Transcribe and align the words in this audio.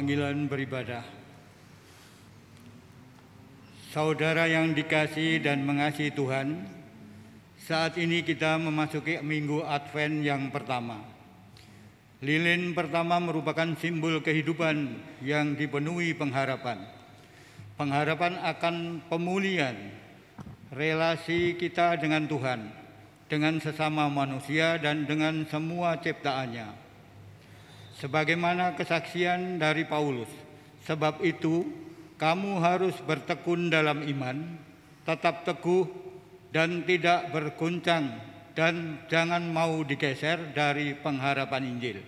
Panggilan 0.00 0.48
beribadah. 0.48 1.04
Saudara 3.92 4.48
yang 4.48 4.72
dikasih 4.72 5.44
dan 5.44 5.60
mengasihi 5.60 6.08
Tuhan, 6.08 6.64
saat 7.60 8.00
ini 8.00 8.24
kita 8.24 8.56
memasuki 8.56 9.20
minggu 9.20 9.60
Advent 9.60 10.24
yang 10.24 10.48
pertama. 10.48 11.04
Lilin 12.24 12.72
pertama 12.72 13.20
merupakan 13.20 13.76
simbol 13.76 14.24
kehidupan 14.24 14.96
yang 15.20 15.52
dipenuhi 15.52 16.16
pengharapan. 16.16 16.80
Pengharapan 17.76 18.40
akan 18.40 19.04
pemulihan 19.04 19.76
relasi 20.72 21.60
kita 21.60 22.00
dengan 22.00 22.24
Tuhan, 22.24 22.72
dengan 23.28 23.60
sesama 23.60 24.08
manusia 24.08 24.80
dan 24.80 25.04
dengan 25.04 25.44
semua 25.44 26.00
ciptaannya 26.00 26.79
sebagaimana 28.00 28.74
kesaksian 28.74 29.60
dari 29.60 29.84
Paulus. 29.84 30.32
Sebab 30.88 31.20
itu, 31.20 31.68
kamu 32.16 32.58
harus 32.58 32.96
bertekun 33.04 33.68
dalam 33.68 34.00
iman, 34.02 34.56
tetap 35.04 35.44
teguh 35.44 35.86
dan 36.50 36.82
tidak 36.88 37.28
berguncang 37.30 38.16
dan 38.56 39.04
jangan 39.06 39.44
mau 39.46 39.84
digeser 39.86 40.50
dari 40.56 40.98
pengharapan 40.98 41.76
Injil 41.76 42.02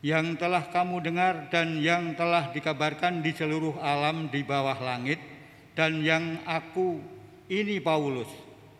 yang 0.00 0.32
telah 0.40 0.64
kamu 0.72 1.04
dengar 1.04 1.52
dan 1.52 1.76
yang 1.76 2.16
telah 2.16 2.48
dikabarkan 2.56 3.20
di 3.20 3.36
seluruh 3.36 3.76
alam 3.84 4.32
di 4.32 4.40
bawah 4.40 4.80
langit 4.80 5.20
dan 5.76 6.00
yang 6.00 6.40
aku 6.48 6.96
ini 7.52 7.78
Paulus 7.84 8.28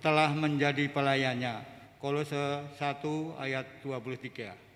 telah 0.00 0.32
menjadi 0.32 0.88
pelayannya. 0.88 1.68
Kolose 2.00 2.64
1 2.80 3.36
ayat 3.36 3.84
23 3.84 4.69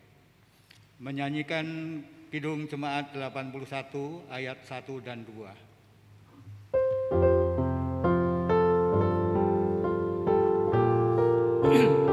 menyanyikan 0.98 2.02
Kidung 2.30 2.66
Jemaat 2.66 3.14
81 3.14 4.26
ayat 4.30 4.58
1 4.66 5.06
dan 5.06 5.22
2. 5.22 5.54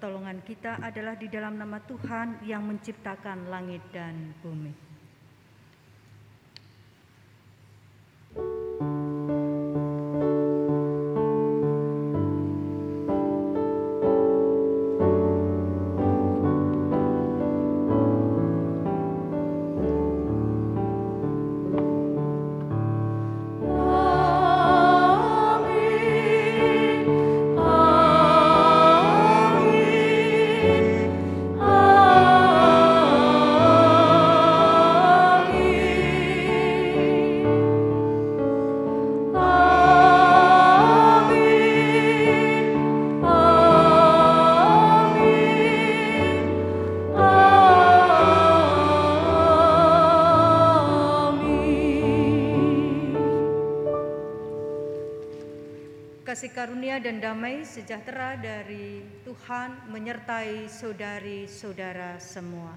Pertolongan 0.00 0.40
kita 0.40 0.80
adalah 0.80 1.12
di 1.12 1.28
dalam 1.28 1.60
nama 1.60 1.76
Tuhan 1.84 2.48
yang 2.48 2.64
menciptakan 2.64 3.52
langit 3.52 3.84
dan 3.92 4.32
bumi. 4.40 4.89
Dan 56.40 57.20
damai 57.20 57.68
sejahtera 57.68 58.32
dari 58.40 59.04
Tuhan 59.28 59.92
menyertai 59.92 60.72
saudari-saudara 60.72 62.16
semua. 62.16 62.72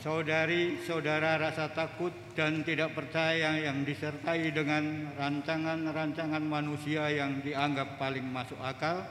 Saudari-saudara 0.00 1.36
rasa 1.36 1.68
takut 1.76 2.16
dan 2.32 2.64
tidak 2.64 2.96
percaya 2.96 3.60
yang 3.60 3.84
disertai 3.84 4.48
dengan 4.48 5.12
rancangan-rancangan 5.12 6.40
manusia 6.40 7.12
yang 7.12 7.44
dianggap 7.44 8.00
paling 8.00 8.24
masuk 8.24 8.56
akal 8.64 9.04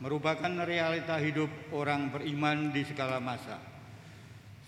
merupakan 0.00 0.64
realita 0.64 1.20
hidup 1.20 1.52
orang 1.76 2.08
beriman 2.08 2.72
di 2.72 2.80
segala 2.88 3.20
masa. 3.20 3.69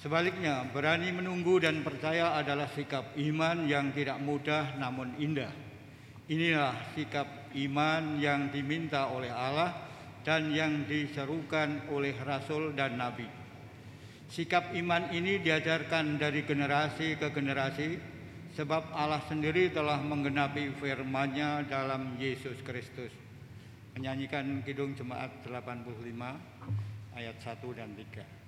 Sebaliknya, 0.03 0.67
berani 0.75 1.15
menunggu 1.15 1.63
dan 1.63 1.87
percaya 1.87 2.35
adalah 2.35 2.67
sikap 2.75 3.15
iman 3.15 3.71
yang 3.71 3.95
tidak 3.95 4.19
mudah 4.19 4.75
namun 4.75 5.15
indah. 5.15 5.55
Inilah 6.27 6.75
sikap 6.99 7.55
iman 7.55 8.19
yang 8.19 8.51
diminta 8.51 9.15
oleh 9.15 9.31
Allah 9.31 9.71
dan 10.27 10.51
yang 10.51 10.91
diserukan 10.91 11.87
oleh 11.95 12.19
rasul 12.19 12.75
dan 12.75 12.99
nabi. 12.99 13.31
Sikap 14.27 14.75
iman 14.75 15.15
ini 15.15 15.39
diajarkan 15.39 16.19
dari 16.19 16.43
generasi 16.43 17.15
ke 17.15 17.31
generasi 17.31 17.95
sebab 18.59 18.91
Allah 18.99 19.23
sendiri 19.31 19.71
telah 19.71 20.03
menggenapi 20.03 20.83
firman-Nya 20.83 21.71
dalam 21.71 22.19
Yesus 22.19 22.59
Kristus. 22.67 23.15
Menyanyikan 23.95 24.67
Kidung 24.67 24.99
Jemaat 24.99 25.47
85 25.47 25.95
ayat 27.15 27.37
1 27.39 27.79
dan 27.79 27.95
3. 27.95 28.42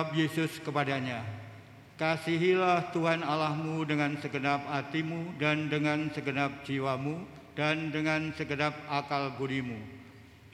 Jawab 0.00 0.16
Yesus 0.16 0.64
kepadanya, 0.64 1.20
Kasihilah 2.00 2.88
Tuhan 2.88 3.20
Allahmu 3.20 3.84
dengan 3.84 4.16
segenap 4.16 4.64
hatimu 4.64 5.36
dan 5.36 5.68
dengan 5.68 6.08
segenap 6.08 6.64
jiwamu 6.64 7.20
dan 7.52 7.92
dengan 7.92 8.32
segenap 8.32 8.72
akal 8.88 9.36
budimu. 9.36 9.76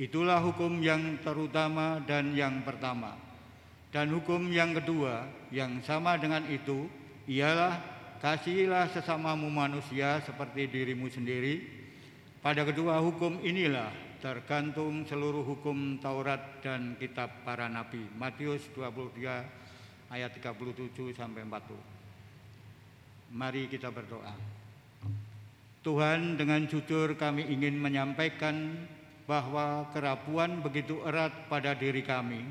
Itulah 0.02 0.42
hukum 0.42 0.82
yang 0.82 1.22
terutama 1.22 2.02
dan 2.10 2.34
yang 2.34 2.66
pertama. 2.66 3.14
Dan 3.94 4.10
hukum 4.18 4.50
yang 4.50 4.74
kedua 4.74 5.30
yang 5.54 5.78
sama 5.86 6.18
dengan 6.18 6.42
itu 6.50 6.90
ialah 7.30 7.78
kasihilah 8.18 8.90
sesamamu 8.98 9.46
manusia 9.46 10.18
seperti 10.26 10.66
dirimu 10.66 11.06
sendiri. 11.06 11.62
Pada 12.42 12.66
kedua 12.66 12.98
hukum 12.98 13.38
inilah 13.46 13.94
tergantung 14.18 15.04
seluruh 15.04 15.44
hukum 15.44 16.00
Taurat 16.00 16.60
dan 16.64 16.96
kitab 16.96 17.44
para 17.44 17.68
nabi. 17.68 18.02
Matius 18.16 18.66
23 18.74 20.12
ayat 20.12 20.30
37 20.36 21.16
sampai 21.16 21.44
40. 21.44 23.34
Mari 23.36 23.68
kita 23.68 23.90
berdoa. 23.90 24.34
Tuhan 25.86 26.34
dengan 26.34 26.66
jujur 26.66 27.14
kami 27.14 27.46
ingin 27.46 27.78
menyampaikan 27.78 28.74
bahwa 29.26 29.86
kerapuan 29.94 30.62
begitu 30.62 31.02
erat 31.06 31.46
pada 31.50 31.74
diri 31.74 32.02
kami 32.02 32.42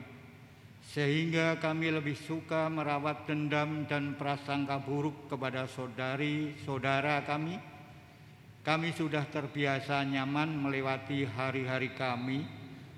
sehingga 0.85 1.57
kami 1.57 1.89
lebih 1.89 2.15
suka 2.15 2.69
merawat 2.69 3.25
dendam 3.25 3.89
dan 3.89 4.13
prasangka 4.15 4.77
buruk 4.79 5.27
kepada 5.27 5.65
saudari-saudara 5.65 7.25
kami 7.25 7.74
kami 8.65 8.89
sudah 8.97 9.29
terbiasa 9.29 10.01
nyaman 10.09 10.57
melewati 10.57 11.29
hari-hari 11.29 11.93
kami 11.93 12.49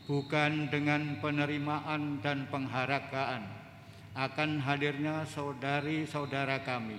bukan 0.07 0.71
dengan 0.71 1.19
penerimaan 1.19 2.23
dan 2.23 2.47
penghargaan 2.47 3.43
akan 4.15 4.63
hadirnya 4.63 5.27
saudari-saudara 5.27 6.63
kami, 6.63 6.97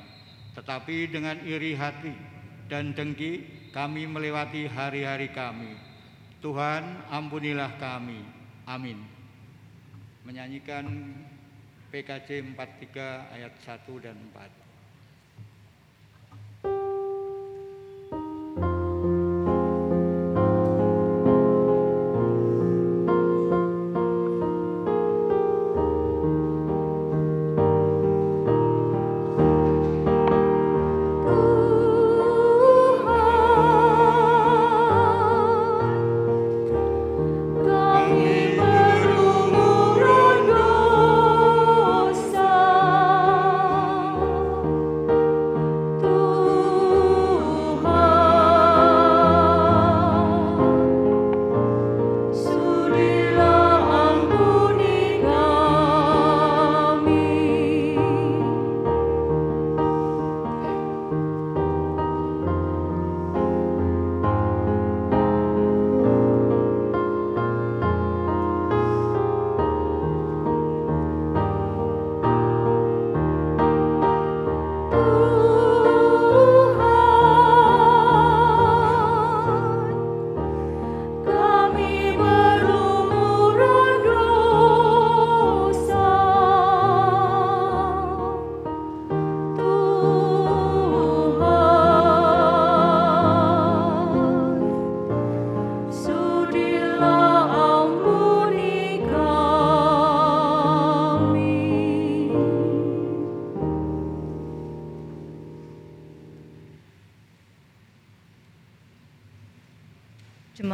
tetapi 0.53 1.09
dengan 1.09 1.41
iri 1.43 1.73
hati 1.75 2.13
dan 2.69 2.93
dengki 2.93 3.43
kami 3.73 4.05
melewati 4.05 4.69
hari-hari 4.69 5.33
kami. 5.33 5.75
Tuhan 6.45 7.09
ampunilah 7.11 7.75
kami. 7.81 8.23
Amin. 8.69 9.03
Menyanyikan 10.23 10.87
PKC 11.89 12.45
43 12.53 13.35
ayat 13.35 13.57
1 13.65 14.05
dan 14.05 14.15
4. 14.37 14.68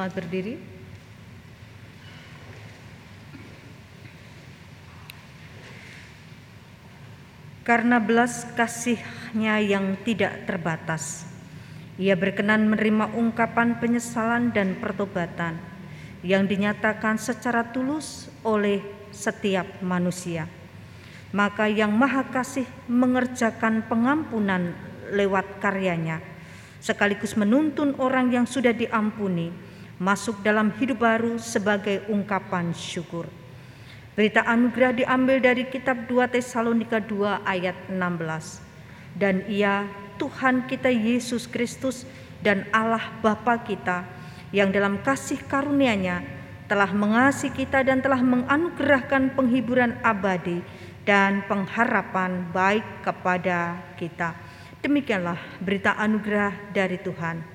Jemaat 0.05 0.21
berdiri. 0.21 0.61
Karena 7.65 7.97
belas 7.97 8.45
kasihnya 8.53 9.65
yang 9.65 9.97
tidak 10.05 10.45
terbatas, 10.45 11.25
ia 11.97 12.13
berkenan 12.21 12.69
menerima 12.69 13.17
ungkapan 13.17 13.81
penyesalan 13.81 14.53
dan 14.53 14.77
pertobatan 14.77 15.57
yang 16.21 16.45
dinyatakan 16.45 17.17
secara 17.17 17.73
tulus 17.73 18.29
oleh 18.45 18.85
setiap 19.09 19.81
manusia. 19.81 20.45
Maka 21.33 21.65
yang 21.73 21.97
maha 21.97 22.29
kasih 22.29 22.69
mengerjakan 22.93 23.89
pengampunan 23.89 24.77
lewat 25.17 25.65
karyanya, 25.65 26.21
sekaligus 26.85 27.41
menuntun 27.41 27.97
orang 27.97 28.29
yang 28.29 28.45
sudah 28.45 28.77
diampuni 28.77 29.64
masuk 29.99 30.43
dalam 30.43 30.75
hidup 30.79 31.03
baru 31.03 31.39
sebagai 31.39 32.07
ungkapan 32.11 32.75
syukur. 32.75 33.31
Berita 34.15 34.47
anugerah 34.47 34.95
diambil 34.95 35.43
dari 35.43 35.67
kitab 35.67 36.07
2 36.07 36.39
Tesalonika 36.39 37.03
2 37.03 37.43
ayat 37.43 37.75
16. 37.91 38.63
Dan 39.19 39.43
ia 39.51 39.87
Tuhan 40.19 40.71
kita 40.71 40.91
Yesus 40.91 41.51
Kristus 41.51 42.07
dan 42.43 42.67
Allah 42.71 43.03
Bapa 43.23 43.59
kita 43.63 44.07
yang 44.55 44.71
dalam 44.71 45.03
kasih 45.03 45.43
karunia-Nya 45.51 46.23
telah 46.71 46.91
mengasihi 46.95 47.53
kita 47.53 47.83
dan 47.83 48.01
telah 48.01 48.23
menganugerahkan 48.23 49.35
penghiburan 49.35 49.99
abadi 50.01 50.63
dan 51.05 51.45
pengharapan 51.51 52.49
baik 52.55 52.87
kepada 53.05 53.77
kita. 54.01 54.33
Demikianlah 54.81 55.37
berita 55.61 55.97
anugerah 55.97 56.55
dari 56.73 57.01
Tuhan. 57.01 57.54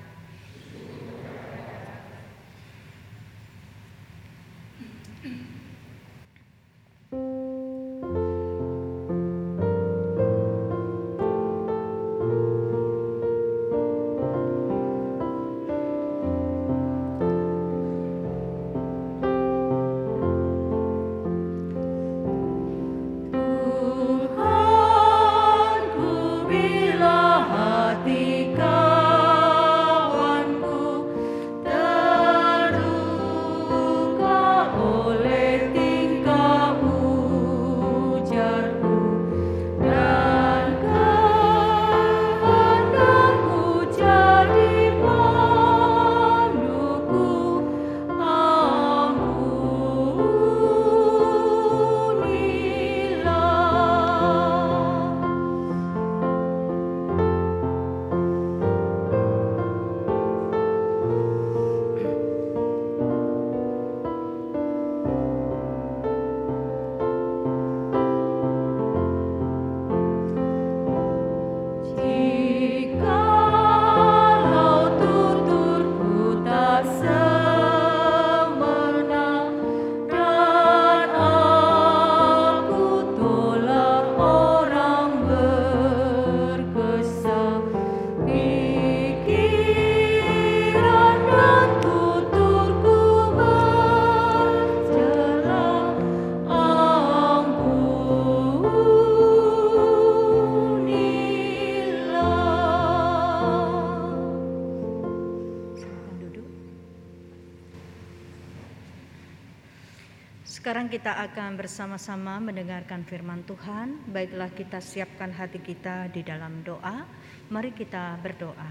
Kita 110.90 111.22
akan 111.22 111.54
bersama-sama 111.54 112.42
mendengarkan 112.42 113.06
firman 113.06 113.46
Tuhan. 113.46 114.10
Baiklah 114.10 114.50
kita 114.50 114.82
siapkan 114.82 115.30
hati 115.30 115.62
kita 115.62 116.10
di 116.10 116.26
dalam 116.26 116.66
doa. 116.66 117.06
Mari 117.46 117.70
kita 117.70 118.18
berdoa. 118.18 118.66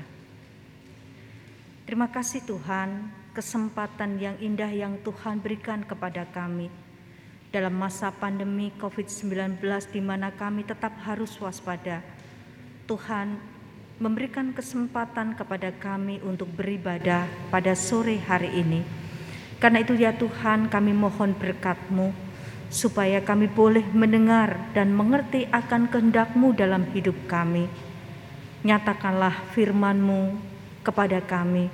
Terima 1.88 2.12
kasih 2.12 2.44
Tuhan, 2.44 3.08
kesempatan 3.32 4.20
yang 4.20 4.36
indah 4.44 4.68
yang 4.68 5.00
Tuhan 5.00 5.40
berikan 5.40 5.80
kepada 5.88 6.28
kami 6.28 6.68
dalam 7.56 7.72
masa 7.80 8.12
pandemi 8.12 8.76
COVID-19 8.76 9.64
di 9.88 10.04
mana 10.04 10.36
kami 10.36 10.68
tetap 10.68 11.00
harus 11.08 11.40
waspada. 11.40 12.04
Tuhan 12.84 13.40
memberikan 13.96 14.52
kesempatan 14.52 15.40
kepada 15.40 15.72
kami 15.72 16.20
untuk 16.28 16.52
beribadah 16.52 17.32
pada 17.48 17.72
sore 17.80 18.20
hari 18.20 18.60
ini. 18.60 19.09
Karena 19.60 19.84
itu 19.84 19.94
ya 19.96 20.16
Tuhan 20.16 20.72
kami 20.72 20.96
mohon 20.96 21.36
berkat-Mu 21.36 22.16
supaya 22.72 23.20
kami 23.20 23.52
boleh 23.52 23.84
mendengar 23.92 24.72
dan 24.72 24.96
mengerti 24.96 25.44
akan 25.52 25.92
kehendak-Mu 25.92 26.56
dalam 26.56 26.88
hidup 26.96 27.16
kami. 27.28 27.68
Nyatakanlah 28.64 29.52
firman-Mu 29.52 30.40
kepada 30.84 31.20
kami. 31.20 31.68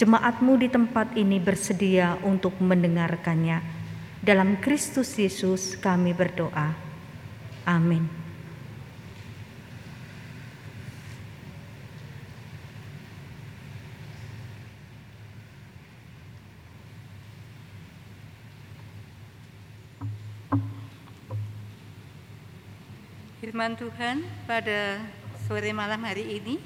Jemaat-Mu 0.00 0.52
di 0.58 0.68
tempat 0.72 1.14
ini 1.14 1.38
bersedia 1.38 2.18
untuk 2.26 2.56
mendengarkannya. 2.58 3.62
Dalam 4.20 4.58
Kristus 4.58 5.14
Yesus 5.14 5.76
kami 5.78 6.16
berdoa. 6.16 6.72
Amin. 7.68 8.19
Firman 23.50 23.74
Tuhan 23.74 24.22
pada 24.46 25.02
sore 25.50 25.74
malam 25.74 26.06
hari 26.06 26.38
ini 26.38 26.62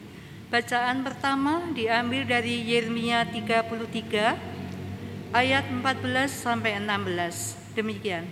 Bacaan 0.53 1.01
pertama 1.01 1.65
diambil 1.73 2.29
dari 2.29 2.61
Yeremia 2.61 3.25
33 3.25 5.33
ayat 5.33 5.65
14 5.65 6.29
sampai 6.29 6.77
16. 6.77 7.73
Demikian. 7.73 8.29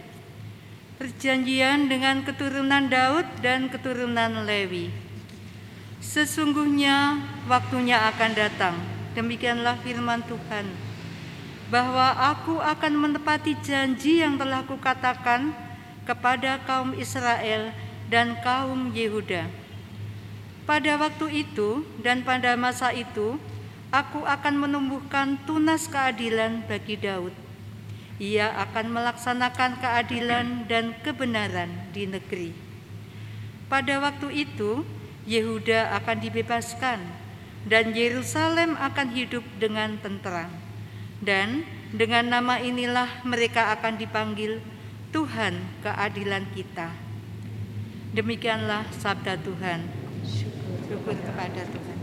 Perjanjian 1.01 1.89
dengan 1.89 2.29
keturunan 2.29 2.93
Daud 2.93 3.25
dan 3.41 3.73
keturunan 3.73 4.45
Lewi. 4.45 4.93
Sesungguhnya 6.05 7.25
waktunya 7.49 8.05
akan 8.13 8.37
datang. 8.37 8.77
Demikianlah 9.17 9.81
firman 9.81 10.21
Tuhan. 10.29 10.69
Bahwa 11.73 12.37
aku 12.37 12.61
akan 12.61 13.01
menepati 13.01 13.57
janji 13.65 14.21
yang 14.21 14.37
telah 14.37 14.61
kukatakan 14.69 15.57
kepada 16.05 16.61
kaum 16.69 16.93
Israel 17.01 17.73
dan 18.13 18.37
kaum 18.45 18.93
Yehuda. 18.93 19.49
Pada 20.69 21.01
waktu 21.01 21.49
itu 21.49 21.89
dan 22.05 22.21
pada 22.21 22.53
masa 22.61 22.93
itu, 22.93 23.41
aku 23.89 24.29
akan 24.29 24.69
menumbuhkan 24.69 25.41
tunas 25.49 25.89
keadilan 25.89 26.61
bagi 26.69 27.01
Daud. 27.01 27.33
Ia 28.21 28.53
akan 28.69 28.93
melaksanakan 28.93 29.81
keadilan 29.81 30.69
dan 30.69 30.93
kebenaran 31.01 31.73
di 31.97 32.05
negeri. 32.05 32.53
Pada 33.73 33.97
waktu 34.05 34.45
itu, 34.45 34.85
Yehuda 35.25 35.97
akan 35.97 36.17
dibebaskan 36.21 37.01
dan 37.65 37.97
Yerusalem 37.97 38.77
akan 38.77 39.09
hidup 39.17 39.43
dengan 39.57 39.97
tenteram. 40.05 40.53
Dan 41.25 41.65
dengan 41.97 42.29
nama 42.29 42.61
inilah 42.61 43.25
mereka 43.25 43.73
akan 43.73 43.97
dipanggil 43.97 44.61
Tuhan 45.11 45.59
keadilan 45.83 46.47
kita. 46.55 47.02
Demikianlah 48.13 48.93
sabda 48.93 49.41
Tuhan. 49.41 49.89
Syukur, 50.29 51.17
kepada 51.17 51.65
Tuhan. 51.65 51.99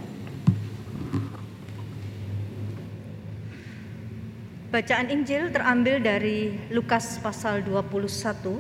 Bacaan 4.74 5.08
Injil 5.14 5.54
terambil 5.54 6.02
dari 6.02 6.58
Lukas 6.74 7.22
pasal 7.22 7.62
21 7.62 8.58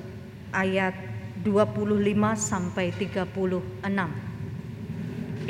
ayat 0.53 0.93
25 1.41 2.37
sampai 2.37 2.93
36. 2.93 3.25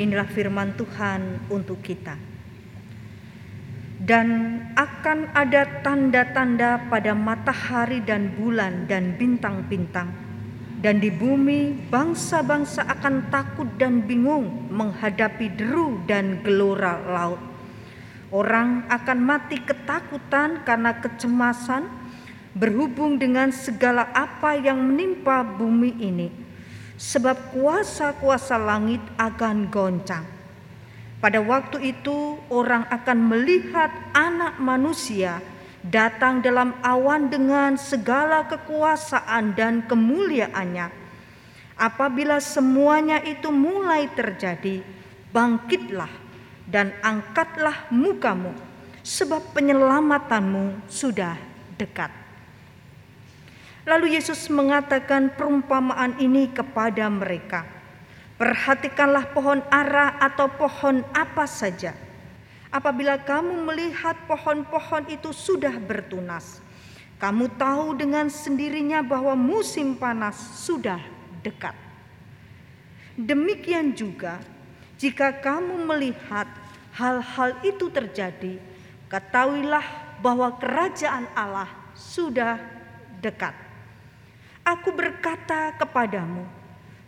Inilah 0.00 0.28
firman 0.32 0.72
Tuhan 0.80 1.52
untuk 1.52 1.84
kita. 1.84 2.16
Dan 4.00 4.56
akan 4.72 5.36
ada 5.36 5.84
tanda-tanda 5.84 6.80
pada 6.88 7.12
matahari 7.12 8.00
dan 8.00 8.32
bulan 8.40 8.88
dan 8.88 9.20
bintang-bintang. 9.20 10.29
Dan 10.80 10.96
di 11.04 11.12
bumi 11.12 11.76
bangsa-bangsa 11.92 12.88
akan 12.88 13.28
takut 13.28 13.68
dan 13.76 14.00
bingung 14.08 14.72
menghadapi 14.72 15.52
deru 15.52 16.00
dan 16.08 16.40
gelora 16.40 16.96
laut 17.04 17.50
Orang 18.30 18.86
akan 18.86 19.18
mati 19.26 19.58
ketakutan 19.58 20.62
karena 20.62 20.94
kecemasan 21.02 21.90
berhubung 22.54 23.18
dengan 23.18 23.50
segala 23.50 24.06
apa 24.14 24.54
yang 24.54 24.78
menimpa 24.78 25.42
bumi 25.42 25.98
ini, 25.98 26.30
sebab 26.94 27.50
kuasa-kuasa 27.50 28.54
langit 28.54 29.02
akan 29.18 29.66
goncang. 29.66 30.22
Pada 31.18 31.42
waktu 31.42 31.90
itu, 31.90 32.38
orang 32.54 32.86
akan 32.86 33.18
melihat 33.18 33.90
Anak 34.14 34.62
Manusia 34.62 35.42
datang 35.86 36.44
dalam 36.44 36.76
awan 36.84 37.32
dengan 37.32 37.80
segala 37.80 38.44
kekuasaan 38.44 39.56
dan 39.56 39.84
kemuliaannya. 39.88 40.92
Apabila 41.80 42.36
semuanya 42.44 43.24
itu 43.24 43.48
mulai 43.48 44.04
terjadi, 44.12 44.84
bangkitlah 45.32 46.12
dan 46.68 46.92
angkatlah 47.00 47.88
mukamu, 47.88 48.52
sebab 49.00 49.56
penyelamatanmu 49.56 50.84
sudah 50.92 51.40
dekat. 51.80 52.12
Lalu 53.88 54.20
Yesus 54.20 54.52
mengatakan 54.52 55.32
perumpamaan 55.32 56.20
ini 56.20 56.52
kepada 56.52 57.08
mereka. 57.08 57.64
Perhatikanlah 58.36 59.32
pohon 59.32 59.64
ara 59.72 60.20
atau 60.20 60.52
pohon 60.52 61.00
apa 61.16 61.48
saja. 61.48 61.96
Apabila 62.70 63.18
kamu 63.18 63.66
melihat 63.66 64.14
pohon-pohon 64.30 65.10
itu 65.10 65.34
sudah 65.34 65.74
bertunas, 65.74 66.62
kamu 67.18 67.50
tahu 67.58 67.98
dengan 67.98 68.30
sendirinya 68.30 69.02
bahwa 69.02 69.34
musim 69.34 69.98
panas 69.98 70.38
sudah 70.62 71.02
dekat. 71.42 71.74
Demikian 73.18 73.90
juga, 73.90 74.38
jika 75.02 75.34
kamu 75.42 75.82
melihat 75.82 76.46
hal-hal 76.94 77.58
itu 77.66 77.90
terjadi, 77.90 78.62
ketahuilah 79.10 79.84
bahwa 80.22 80.54
kerajaan 80.54 81.26
Allah 81.34 81.66
sudah 81.98 82.54
dekat. 83.18 83.52
Aku 84.62 84.94
berkata 84.94 85.74
kepadamu, 85.74 86.46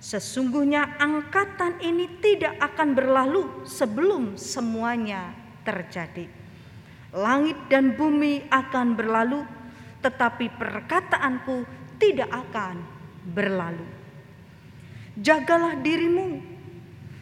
sesungguhnya 0.03 0.99
angkatan 0.99 1.79
ini 1.79 2.19
tidak 2.19 2.59
akan 2.59 2.99
berlalu 2.99 3.47
sebelum 3.63 4.35
semuanya 4.35 5.42
terjadi. 5.67 6.27
Langit 7.13 7.59
dan 7.69 7.93
bumi 7.97 8.47
akan 8.49 8.97
berlalu, 8.97 9.45
tetapi 10.01 10.49
perkataanku 10.57 11.65
tidak 12.01 12.31
akan 12.31 12.83
berlalu. 13.31 13.85
Jagalah 15.21 15.77
dirimu 15.79 16.41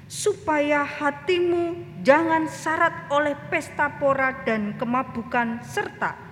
supaya 0.06 0.86
hatimu 0.86 1.74
jangan 2.06 2.46
syarat 2.46 3.10
oleh 3.10 3.34
pesta 3.50 3.90
pora 3.98 4.42
dan 4.46 4.78
kemabukan 4.78 5.62
serta 5.66 6.30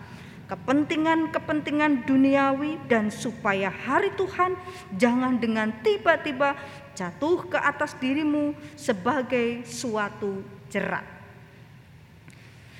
kepentingan-kepentingan 0.48 2.08
duniawi 2.08 2.80
dan 2.88 3.12
supaya 3.12 3.68
hari 3.68 4.08
Tuhan 4.16 4.56
jangan 4.96 5.36
dengan 5.36 5.68
tiba-tiba 5.84 6.56
jatuh 6.96 7.44
ke 7.46 7.60
atas 7.60 7.92
dirimu 8.00 8.56
sebagai 8.74 9.62
suatu 9.68 10.40
jerat. 10.72 11.17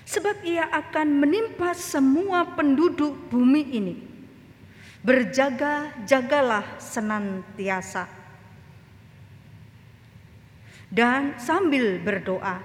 Sebab 0.09 0.41
ia 0.41 0.65
akan 0.73 1.21
menimpa 1.21 1.77
semua 1.77 2.57
penduduk 2.57 3.29
bumi 3.29 3.63
ini. 3.77 3.95
Berjaga-jagalah 5.05 6.81
senantiasa 6.81 8.09
dan 10.89 11.37
sambil 11.37 12.01
berdoa 12.01 12.65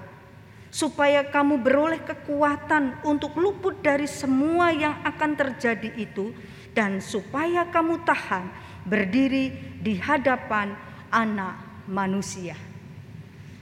supaya 0.72 1.22
kamu 1.22 1.60
beroleh 1.62 2.02
kekuatan 2.02 3.04
untuk 3.06 3.38
luput 3.38 3.78
dari 3.78 4.08
semua 4.10 4.74
yang 4.74 4.98
akan 5.06 5.38
terjadi 5.38 5.92
itu 5.94 6.34
dan 6.74 6.98
supaya 6.98 7.68
kamu 7.70 8.02
tahan 8.02 8.50
berdiri 8.82 9.54
di 9.78 9.94
hadapan 10.00 10.74
anak 11.12 11.86
manusia. 11.86 12.58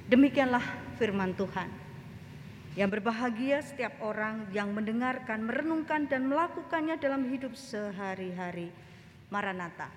Demikianlah 0.08 0.64
firman 0.96 1.36
Tuhan. 1.36 1.81
Yang 2.72 2.88
berbahagia 2.98 3.60
setiap 3.60 4.00
orang 4.00 4.48
yang 4.56 4.72
mendengarkan, 4.72 5.44
merenungkan 5.44 6.08
dan 6.08 6.24
melakukannya 6.24 6.96
dalam 6.96 7.28
hidup 7.28 7.52
sehari-hari. 7.52 8.72
Maranatha. 9.28 9.92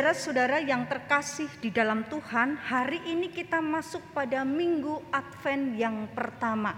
Saudara-saudara 0.00 0.64
yang 0.64 0.88
terkasih 0.88 1.44
di 1.60 1.68
dalam 1.68 2.08
Tuhan, 2.08 2.56
hari 2.56 3.04
ini 3.04 3.28
kita 3.28 3.60
masuk 3.60 4.00
pada 4.16 4.48
minggu 4.48 4.96
Advent 5.12 5.76
yang 5.76 6.08
pertama. 6.16 6.72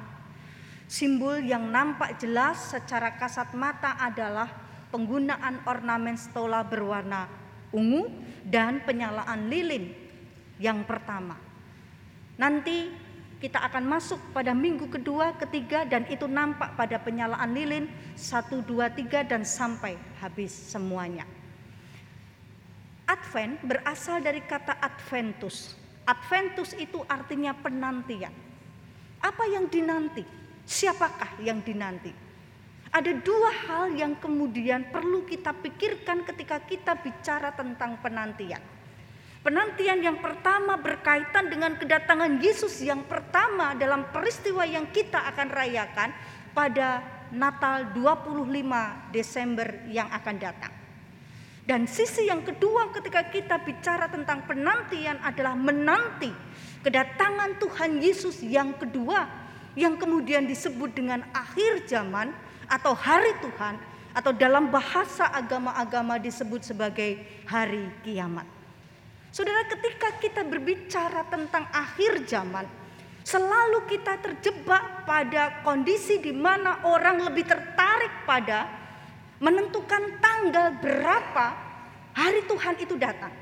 Simbol 0.91 1.39
yang 1.39 1.71
nampak 1.71 2.19
jelas 2.19 2.75
secara 2.75 3.15
kasat 3.15 3.55
mata 3.55 3.95
adalah 4.03 4.51
penggunaan 4.91 5.63
ornamen 5.63 6.19
stola 6.19 6.67
berwarna 6.67 7.31
ungu 7.71 8.11
dan 8.43 8.83
penyalaan 8.83 9.47
lilin 9.47 9.95
yang 10.59 10.83
pertama. 10.83 11.39
Nanti 12.35 12.91
kita 13.39 13.63
akan 13.71 13.87
masuk 13.87 14.19
pada 14.35 14.51
minggu 14.51 14.91
kedua, 14.91 15.39
ketiga 15.39 15.87
dan 15.87 16.11
itu 16.11 16.27
nampak 16.27 16.75
pada 16.75 16.99
penyalaan 16.99 17.55
lilin 17.55 17.87
satu, 18.19 18.67
dua, 18.67 18.91
tiga 18.91 19.23
dan 19.23 19.47
sampai 19.47 19.95
habis 20.19 20.51
semuanya. 20.51 21.23
Advent 23.13 23.61
berasal 23.61 24.25
dari 24.25 24.41
kata 24.41 24.81
Adventus. 24.81 25.77
Adventus 26.09 26.73
itu 26.81 27.05
artinya 27.05 27.53
penantian. 27.53 28.33
Apa 29.21 29.45
yang 29.53 29.69
dinanti? 29.69 30.25
Siapakah 30.65 31.37
yang 31.45 31.61
dinanti? 31.61 32.09
Ada 32.89 33.13
dua 33.21 33.53
hal 33.69 33.85
yang 33.93 34.17
kemudian 34.17 34.89
perlu 34.89 35.29
kita 35.29 35.53
pikirkan 35.53 36.25
ketika 36.25 36.65
kita 36.65 36.97
bicara 36.97 37.53
tentang 37.53 38.01
penantian. 38.01 38.61
Penantian 39.45 40.01
yang 40.01 40.17
pertama 40.23 40.81
berkaitan 40.81 41.53
dengan 41.53 41.77
kedatangan 41.77 42.41
Yesus 42.41 42.81
yang 42.81 43.05
pertama 43.05 43.77
dalam 43.77 44.09
peristiwa 44.09 44.65
yang 44.65 44.89
kita 44.89 45.21
akan 45.35 45.49
rayakan 45.53 46.11
pada 46.57 47.03
Natal 47.33 47.93
25 47.93 49.13
Desember 49.13 49.69
yang 49.89 50.09
akan 50.13 50.37
datang. 50.39 50.82
Dan 51.63 51.87
sisi 51.87 52.27
yang 52.27 52.43
kedua 52.43 52.91
ketika 52.91 53.23
kita 53.31 53.63
bicara 53.63 54.11
tentang 54.11 54.43
penantian 54.51 55.15
adalah 55.23 55.55
menanti 55.55 56.35
kedatangan 56.83 57.63
Tuhan 57.63 58.03
Yesus 58.03 58.43
yang 58.43 58.75
kedua 58.75 59.31
yang 59.79 59.95
kemudian 59.95 60.43
disebut 60.45 60.91
dengan 60.91 61.23
akhir 61.31 61.87
zaman 61.87 62.35
atau 62.67 62.93
hari 62.99 63.31
Tuhan 63.39 63.79
atau 64.13 64.35
dalam 64.35 64.69
bahasa 64.69 65.31
agama-agama 65.33 66.21
disebut 66.21 66.67
sebagai 66.67 67.23
hari 67.49 67.89
kiamat. 68.05 68.45
Saudara, 69.33 69.65
ketika 69.65 70.13
kita 70.21 70.45
berbicara 70.45 71.25
tentang 71.33 71.65
akhir 71.73 72.29
zaman, 72.29 72.69
selalu 73.25 73.89
kita 73.89 74.21
terjebak 74.21 75.09
pada 75.09 75.65
kondisi 75.65 76.21
di 76.21 76.37
mana 76.37 76.85
orang 76.85 77.25
lebih 77.25 77.49
tertarik 77.49 78.13
pada 78.29 78.82
menentukan 79.43 80.23
tanggal 80.23 80.79
berapa 80.79 81.47
hari 82.15 82.47
Tuhan 82.47 82.79
itu 82.79 82.95
datang. 82.95 83.35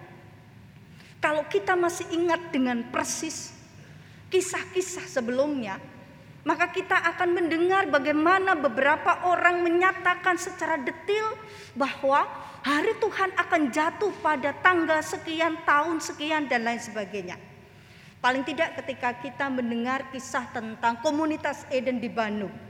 Kalau 1.21 1.45
kita 1.45 1.77
masih 1.77 2.09
ingat 2.17 2.49
dengan 2.49 2.89
persis 2.89 3.53
kisah-kisah 4.33 5.05
sebelumnya, 5.05 5.77
maka 6.41 6.73
kita 6.73 6.97
akan 6.97 7.37
mendengar 7.37 7.85
bagaimana 7.93 8.57
beberapa 8.57 9.29
orang 9.29 9.61
menyatakan 9.61 10.41
secara 10.41 10.81
detail 10.81 11.37
bahwa 11.77 12.25
hari 12.65 12.97
Tuhan 12.97 13.37
akan 13.37 13.63
jatuh 13.69 14.09
pada 14.25 14.57
tanggal 14.65 15.05
sekian, 15.05 15.61
tahun 15.69 16.01
sekian, 16.01 16.49
dan 16.49 16.65
lain 16.65 16.81
sebagainya. 16.81 17.37
Paling 18.25 18.41
tidak 18.49 18.81
ketika 18.81 19.21
kita 19.21 19.53
mendengar 19.53 20.09
kisah 20.09 20.49
tentang 20.49 21.05
komunitas 21.05 21.69
Eden 21.69 22.01
di 22.01 22.09
Bandung. 22.09 22.70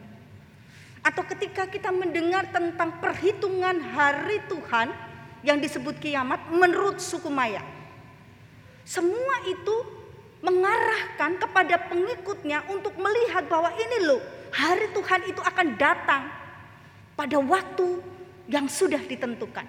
Atau 1.00 1.24
ketika 1.24 1.64
kita 1.64 1.88
mendengar 1.88 2.48
tentang 2.52 3.00
perhitungan 3.00 3.80
hari 3.96 4.44
Tuhan 4.48 4.92
yang 5.40 5.56
disebut 5.56 5.96
kiamat 5.96 6.52
menurut 6.52 7.00
suku 7.00 7.32
Maya. 7.32 7.64
Semua 8.84 9.36
itu 9.48 9.76
mengarahkan 10.40 11.40
kepada 11.40 11.76
pengikutnya 11.88 12.64
untuk 12.72 12.96
melihat 12.96 13.44
bahwa 13.48 13.72
ini 13.76 13.98
loh 14.08 14.20
hari 14.52 14.88
Tuhan 14.92 15.20
itu 15.28 15.40
akan 15.40 15.66
datang 15.76 16.22
pada 17.16 17.36
waktu 17.40 18.00
yang 18.48 18.66
sudah 18.66 19.00
ditentukan. 19.00 19.64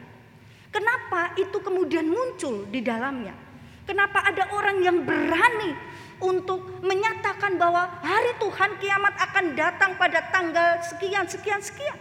Kenapa 0.72 1.36
itu 1.36 1.60
kemudian 1.60 2.08
muncul 2.08 2.64
di 2.72 2.80
dalamnya? 2.80 3.36
Kenapa 3.84 4.24
ada 4.24 4.48
orang 4.56 4.80
yang 4.80 5.04
berani 5.04 5.76
untuk 6.22 6.62
menyatakan 6.86 7.58
bahwa 7.58 7.90
hari 8.06 8.38
Tuhan 8.38 8.72
kiamat 8.78 9.14
akan 9.18 9.46
datang 9.58 9.92
pada 9.98 10.22
tanggal 10.30 10.80
sekian, 10.86 11.26
sekian, 11.26 11.60
sekian? 11.60 11.98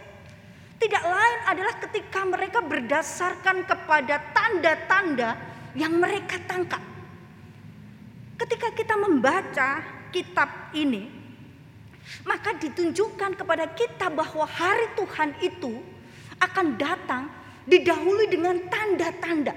Tidak 0.81 1.03
lain 1.05 1.39
adalah 1.45 1.77
ketika 1.77 2.25
mereka 2.25 2.59
berdasarkan 2.61 3.65
kepada 3.69 4.17
tanda-tanda 4.33 5.37
yang 5.77 5.93
mereka 5.97 6.41
tangkap. 6.49 6.81
Ketika 8.37 8.73
kita 8.73 8.97
membaca 8.97 9.85
kitab 10.09 10.73
ini, 10.73 11.05
maka 12.25 12.57
ditunjukkan 12.57 13.37
kepada 13.37 13.69
kita 13.77 14.09
bahwa 14.09 14.45
hari 14.49 14.89
Tuhan 14.97 15.29
itu 15.45 15.73
akan 16.41 16.73
datang 16.81 17.29
didahului 17.69 18.25
dengan 18.25 18.57
tanda-tanda. 18.65 19.53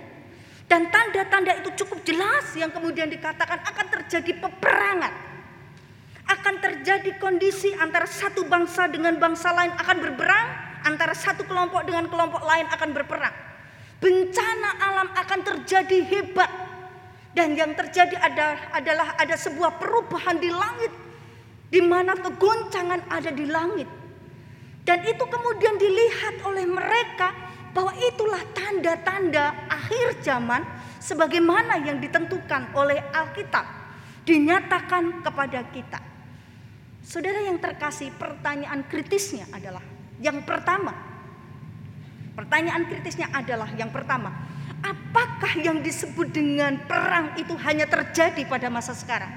Dan 0.64 0.88
tanda-tanda 0.88 1.60
itu 1.60 1.70
cukup 1.84 2.00
jelas 2.08 2.50
yang 2.56 2.72
kemudian 2.72 3.06
dikatakan 3.12 3.60
akan 3.62 3.86
terjadi 4.00 4.32
peperangan. 4.40 5.12
Akan 6.24 6.56
terjadi 6.56 7.20
kondisi 7.20 7.76
antara 7.76 8.08
satu 8.08 8.48
bangsa 8.48 8.88
dengan 8.88 9.20
bangsa 9.20 9.52
lain 9.52 9.76
akan 9.76 9.96
berperang, 10.00 10.46
antara 10.88 11.12
satu 11.12 11.44
kelompok 11.44 11.84
dengan 11.84 12.08
kelompok 12.08 12.42
lain 12.48 12.64
akan 12.72 12.90
berperang. 12.96 13.34
Bencana 14.00 14.70
alam 14.80 15.08
akan 15.12 15.40
terjadi 15.44 15.98
hebat 16.00 16.48
dan 17.34 17.58
yang 17.58 17.74
terjadi 17.74 18.14
ada, 18.22 18.56
adalah 18.70 19.18
ada 19.18 19.34
sebuah 19.34 19.76
perubahan 19.82 20.38
di 20.38 20.48
langit. 20.54 20.92
Di 21.68 21.82
mana 21.82 22.14
kegoncangan 22.14 23.10
ada 23.10 23.34
di 23.34 23.50
langit. 23.50 23.90
Dan 24.86 25.02
itu 25.02 25.24
kemudian 25.26 25.74
dilihat 25.74 26.46
oleh 26.46 26.62
mereka 26.62 27.34
bahwa 27.74 27.90
itulah 27.98 28.40
tanda-tanda 28.54 29.66
akhir 29.66 30.22
zaman 30.22 30.62
sebagaimana 31.02 31.82
yang 31.82 31.98
ditentukan 31.98 32.70
oleh 32.78 33.02
Alkitab 33.10 33.66
dinyatakan 34.24 35.20
kepada 35.20 35.60
kita. 35.74 36.00
Saudara 37.04 37.44
yang 37.44 37.60
terkasih, 37.60 38.14
pertanyaan 38.16 38.86
kritisnya 38.88 39.44
adalah 39.52 39.84
yang 40.22 40.40
pertama. 40.46 40.94
Pertanyaan 42.32 42.88
kritisnya 42.88 43.28
adalah 43.30 43.68
yang 43.76 43.92
pertama, 43.92 44.32
apakah 44.80 45.54
yang 45.60 45.84
disebut 45.84 46.32
dengan 46.32 46.80
perang 46.88 47.36
itu 47.36 47.52
hanya 47.60 47.84
terjadi 47.84 48.42
pada 48.48 48.72
masa 48.72 48.96
sekarang? 48.96 49.30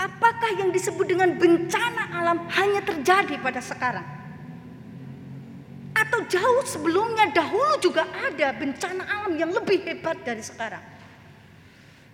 Apakah 0.00 0.56
yang 0.56 0.72
disebut 0.72 1.04
dengan 1.04 1.36
bencana 1.36 2.08
alam 2.16 2.48
hanya 2.48 2.80
terjadi 2.80 3.36
pada 3.36 3.60
sekarang? 3.60 4.19
Atau 6.00 6.24
jauh 6.24 6.64
sebelumnya 6.64 7.28
dahulu 7.28 7.76
juga 7.76 8.08
ada 8.08 8.56
bencana 8.56 9.04
alam 9.04 9.36
yang 9.36 9.52
lebih 9.52 9.84
hebat 9.84 10.16
dari 10.24 10.40
sekarang? 10.40 10.80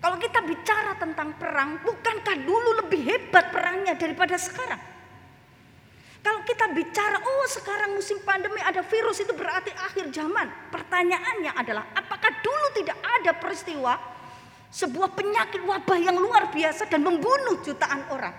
Kalau 0.03 0.19
kita 0.19 0.43
bicara 0.43 0.99
tentang 0.99 1.39
perang, 1.39 1.83
bukankah 1.87 2.37
dulu 2.43 2.83
lebih 2.83 3.01
hebat 3.07 3.55
perangnya 3.55 3.95
daripada 3.95 4.35
sekarang? 4.35 4.79
Kalau 6.27 6.43
kita 6.43 6.67
bicara, 6.75 7.23
oh 7.23 7.47
sekarang 7.47 7.95
musim 7.95 8.19
pandemi 8.27 8.59
ada 8.59 8.83
virus 8.83 9.23
itu 9.23 9.31
berarti 9.31 9.71
akhir 9.71 10.11
zaman. 10.11 10.51
Pertanyaannya 10.75 11.55
adalah, 11.55 11.87
apakah 11.95 12.43
dulu 12.43 12.67
tidak 12.75 12.99
ada 12.99 13.31
peristiwa 13.39 13.95
sebuah 14.67 15.15
penyakit 15.15 15.63
wabah 15.63 15.99
yang 16.03 16.19
luar 16.19 16.51
biasa 16.51 16.91
dan 16.91 17.07
membunuh 17.07 17.63
jutaan 17.63 18.03
orang? 18.11 18.35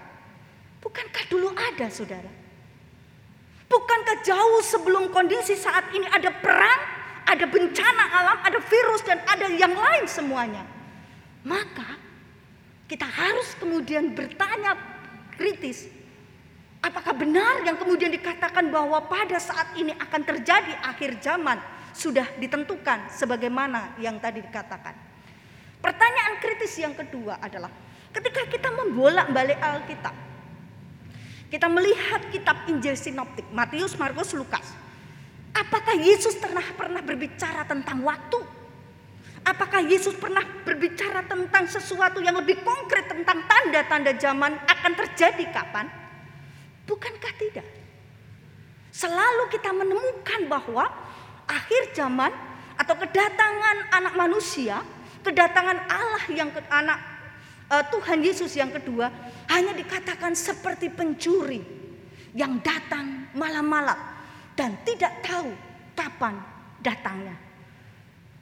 Bukankah 0.84 1.24
dulu 1.32 1.56
ada, 1.56 1.88
saudara? 1.88 2.28
Jauh 4.24 4.62
sebelum 4.64 5.12
kondisi 5.12 5.56
saat 5.56 5.92
ini 5.92 6.08
ada 6.12 6.32
perang, 6.32 6.82
ada 7.28 7.46
bencana 7.48 8.04
alam, 8.12 8.38
ada 8.44 8.60
virus 8.60 9.02
dan 9.04 9.20
ada 9.28 9.48
yang 9.52 9.76
lain 9.76 10.06
semuanya? 10.08 10.64
Maka 11.44 11.96
kita 12.88 13.08
harus 13.08 13.52
kemudian 13.60 14.16
bertanya 14.16 14.76
kritis, 15.36 15.92
Apakah 16.78 17.18
benar 17.18 17.66
yang 17.66 17.76
kemudian 17.76 18.14
dikatakan 18.14 18.70
bahwa 18.70 19.02
pada 19.10 19.42
saat 19.42 19.74
ini 19.76 19.92
akan 19.98 20.22
terjadi 20.22 20.78
akhir 20.86 21.18
zaman 21.20 21.58
sudah 21.92 22.24
ditentukan 22.38 23.10
sebagaimana 23.10 23.98
yang 23.98 24.22
tadi 24.22 24.46
dikatakan? 24.46 24.94
Pertanyaan 25.82 26.38
kritis 26.38 26.78
yang 26.78 26.94
kedua 26.94 27.42
adalah 27.42 27.74
ketika 28.14 28.46
kita 28.46 28.70
membolak-balik 28.72 29.58
Alkitab. 29.58 30.16
Kita 31.48 31.72
melihat 31.72 32.28
kitab 32.28 32.68
Injil 32.68 33.00
Sinoptik 33.00 33.48
Matius, 33.56 33.96
Markus, 33.96 34.36
Lukas. 34.36 34.68
Apakah 35.56 35.96
Yesus 35.96 36.36
pernah 36.36 36.64
pernah 36.76 37.00
berbicara 37.00 37.64
tentang 37.64 38.04
waktu? 38.04 38.40
Apakah 39.48 39.80
Yesus 39.80 40.12
pernah 40.20 40.44
berbicara 40.68 41.24
tentang 41.24 41.72
sesuatu 41.72 42.20
yang 42.20 42.36
lebih 42.36 42.60
konkret 42.68 43.08
tentang 43.08 43.48
tanda-tanda 43.48 44.12
zaman 44.20 44.60
akan 44.68 44.92
terjadi 44.92 45.48
kapan? 45.56 45.88
Bukankah 46.84 47.34
tidak? 47.40 47.68
Selalu 48.92 49.48
kita 49.48 49.72
menemukan 49.72 50.52
bahwa 50.52 50.92
akhir 51.48 51.96
zaman 51.96 52.32
atau 52.76 52.96
kedatangan 53.00 53.78
anak 53.96 54.14
manusia, 54.20 54.84
kedatangan 55.24 55.80
Allah 55.88 56.24
yang 56.28 56.52
ke, 56.52 56.60
anak 56.68 57.17
uh, 57.72 57.84
Tuhan 57.88 58.20
Yesus 58.24 58.56
yang 58.56 58.72
kedua 58.72 59.12
hanya 59.52 59.76
dikatakan 59.76 60.36
seperti 60.36 60.92
pencuri 60.92 61.62
yang 62.36 62.60
datang 62.60 63.32
malam-malam 63.34 63.98
dan 64.58 64.82
tidak 64.84 65.24
tahu 65.24 65.50
kapan 65.98 66.38
datangnya. 66.82 67.36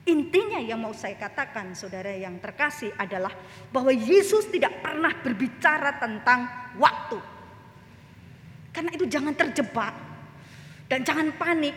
Intinya 0.05 0.61
yang 0.61 0.85
mau 0.85 0.93
saya 0.93 1.17
katakan 1.17 1.73
saudara 1.73 2.13
yang 2.13 2.37
terkasih 2.37 2.93
adalah 2.93 3.33
bahwa 3.73 3.89
Yesus 3.89 4.45
tidak 4.53 4.85
pernah 4.85 5.09
berbicara 5.09 5.97
tentang 5.97 6.45
waktu. 6.77 7.17
Karena 8.69 8.91
itu 8.93 9.09
jangan 9.09 9.33
terjebak 9.33 9.95
dan 10.85 11.01
jangan 11.01 11.33
panik 11.39 11.73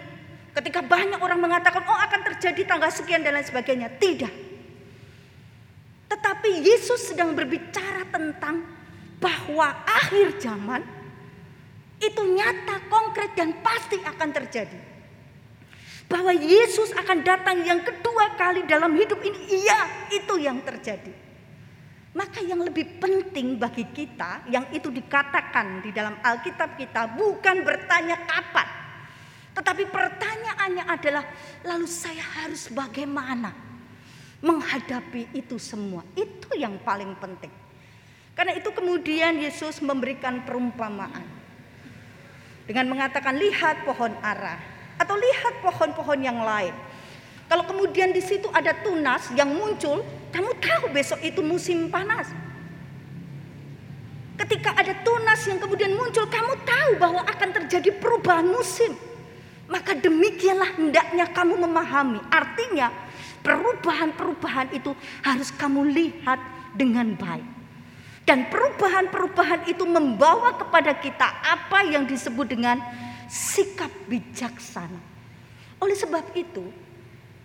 ketika 0.52 0.84
banyak 0.84 1.16
orang 1.22 1.40
mengatakan 1.40 1.86
oh 1.86 1.94
akan 1.94 2.20
terjadi 2.34 2.66
tanggal 2.68 2.90
sekian 2.92 3.24
dan 3.24 3.32
lain 3.38 3.46
sebagainya. 3.46 3.88
Tidak. 3.96 4.47
Tetapi 6.08 6.64
Yesus 6.64 7.12
sedang 7.12 7.36
berbicara 7.36 8.08
tentang 8.08 8.64
bahwa 9.20 9.68
akhir 9.84 10.40
zaman 10.40 10.82
itu 11.98 12.22
nyata, 12.22 12.88
konkret 12.88 13.34
dan 13.36 13.58
pasti 13.60 13.98
akan 14.00 14.30
terjadi. 14.30 14.80
Bahwa 16.08 16.32
Yesus 16.32 16.96
akan 16.96 17.20
datang 17.20 17.60
yang 17.66 17.84
kedua 17.84 18.32
kali 18.40 18.64
dalam 18.64 18.96
hidup 18.96 19.20
ini, 19.20 19.60
iya 19.60 20.08
itu 20.08 20.40
yang 20.40 20.64
terjadi. 20.64 21.12
Maka 22.16 22.40
yang 22.40 22.64
lebih 22.64 22.96
penting 22.96 23.60
bagi 23.60 23.84
kita 23.92 24.48
yang 24.48 24.64
itu 24.72 24.88
dikatakan 24.88 25.84
di 25.84 25.92
dalam 25.92 26.16
Alkitab 26.24 26.80
kita 26.80 27.12
bukan 27.12 27.60
bertanya 27.60 28.16
kapan. 28.24 28.68
Tetapi 29.52 29.84
pertanyaannya 29.90 30.84
adalah 30.88 31.24
lalu 31.66 31.84
saya 31.84 32.24
harus 32.40 32.72
bagaimana 32.72 33.67
menghadapi 34.38 35.34
itu 35.34 35.58
semua. 35.58 36.06
Itu 36.14 36.54
yang 36.54 36.78
paling 36.82 37.14
penting. 37.18 37.50
Karena 38.38 38.54
itu 38.54 38.70
kemudian 38.70 39.34
Yesus 39.42 39.82
memberikan 39.82 40.46
perumpamaan. 40.46 41.26
Dengan 42.68 42.86
mengatakan 42.86 43.34
lihat 43.34 43.82
pohon 43.82 44.12
ara 44.20 44.60
atau 45.00 45.16
lihat 45.16 45.64
pohon-pohon 45.64 46.20
yang 46.20 46.38
lain. 46.44 46.70
Kalau 47.48 47.64
kemudian 47.64 48.12
di 48.12 48.20
situ 48.20 48.46
ada 48.52 48.76
tunas 48.84 49.32
yang 49.32 49.48
muncul, 49.48 50.04
kamu 50.30 50.52
tahu 50.60 50.84
besok 50.92 51.18
itu 51.24 51.40
musim 51.40 51.88
panas. 51.88 52.28
Ketika 54.38 54.76
ada 54.76 54.94
tunas 55.02 55.40
yang 55.48 55.58
kemudian 55.58 55.96
muncul, 55.96 56.28
kamu 56.28 56.52
tahu 56.62 56.90
bahwa 57.00 57.24
akan 57.26 57.50
terjadi 57.58 57.90
perubahan 57.96 58.46
musim. 58.46 58.94
Maka 59.66 59.96
demikianlah 59.96 60.76
hendaknya 60.78 61.26
kamu 61.32 61.56
memahami. 61.58 62.20
Artinya 62.30 62.92
perubahan-perubahan 63.42 64.74
itu 64.74 64.92
harus 65.22 65.48
kamu 65.54 65.86
lihat 65.88 66.40
dengan 66.74 67.14
baik. 67.14 67.46
Dan 68.28 68.52
perubahan-perubahan 68.52 69.64
itu 69.72 69.88
membawa 69.88 70.52
kepada 70.60 70.92
kita 70.92 71.24
apa 71.40 71.80
yang 71.88 72.04
disebut 72.04 72.44
dengan 72.44 72.76
sikap 73.24 73.88
bijaksana. 74.04 75.00
Oleh 75.80 75.96
sebab 75.96 76.36
itu, 76.36 76.68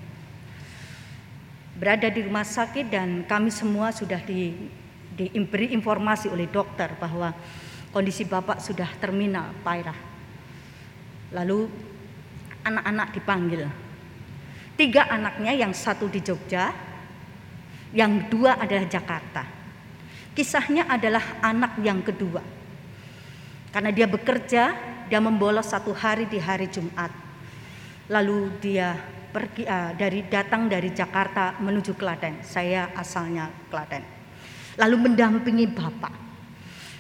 Berada 1.73 2.06
di 2.13 2.21
rumah 2.21 2.45
sakit 2.45 2.86
dan 2.93 3.25
kami 3.25 3.49
semua 3.49 3.89
sudah 3.89 4.21
di, 4.21 4.54
diberi 5.17 5.73
informasi 5.73 6.30
oleh 6.30 6.45
dokter 6.45 6.93
bahwa 7.01 7.34
kondisi 7.89 8.30
bapak 8.30 8.62
sudah 8.62 8.88
terminal 9.01 9.49
parah. 9.65 9.97
Lalu 11.34 11.65
anak-anak 12.62 13.08
dipanggil. 13.17 13.65
Tiga 14.77 15.10
anaknya 15.10 15.58
yang 15.58 15.73
satu 15.73 16.06
di 16.06 16.21
Jogja, 16.21 16.69
yang 17.91 18.30
dua 18.30 18.62
adalah 18.62 18.86
Jakarta. 18.86 19.43
Kisahnya 20.32 20.88
adalah 20.88 21.41
anak 21.43 21.82
yang 21.82 21.99
kedua. 22.06 22.39
Karena 23.73 23.91
dia 23.91 24.08
bekerja, 24.08 24.63
dia 25.12 25.19
membolos 25.19 25.67
satu 25.71 25.91
hari 25.91 26.27
di 26.27 26.39
hari 26.39 26.71
Jumat. 26.71 27.31
Lalu 28.12 28.60
dia 28.60 28.91
pergi 29.32 29.63
uh, 29.63 29.95
dari 29.95 30.28
datang 30.28 30.67
dari 30.67 30.91
Jakarta 30.91 31.56
menuju 31.63 31.95
Klaten. 31.95 32.43
Saya 32.43 32.91
asalnya 32.91 33.47
Klaten. 33.71 34.04
Lalu 34.76 35.08
mendampingi 35.08 35.71
Bapak. 35.71 36.12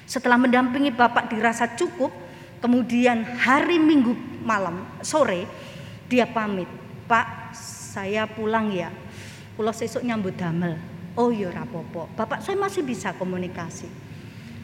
Setelah 0.07 0.39
mendampingi 0.39 0.95
Bapak 0.95 1.27
dirasa 1.27 1.75
cukup, 1.75 2.11
kemudian 2.63 3.25
hari 3.25 3.81
Minggu 3.81 4.15
malam 4.45 4.85
sore 5.01 5.49
dia 6.05 6.29
pamit 6.29 6.69
Pak 7.09 7.57
saya 7.91 8.29
pulang 8.29 8.69
ya 8.71 8.93
pulau 9.57 9.73
sesuk 9.73 10.05
nyambut 10.05 10.37
damel 10.37 10.77
oh 11.17 11.33
ya 11.33 11.49
rapopo 11.49 12.07
Bapak 12.13 12.45
saya 12.45 12.55
masih 12.55 12.85
bisa 12.85 13.17
komunikasi 13.17 13.89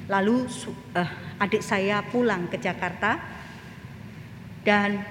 lalu 0.07 0.47
uh, 0.95 1.41
adik 1.41 1.65
saya 1.65 1.99
pulang 2.05 2.47
ke 2.47 2.61
Jakarta 2.61 3.19
dan 4.63 5.03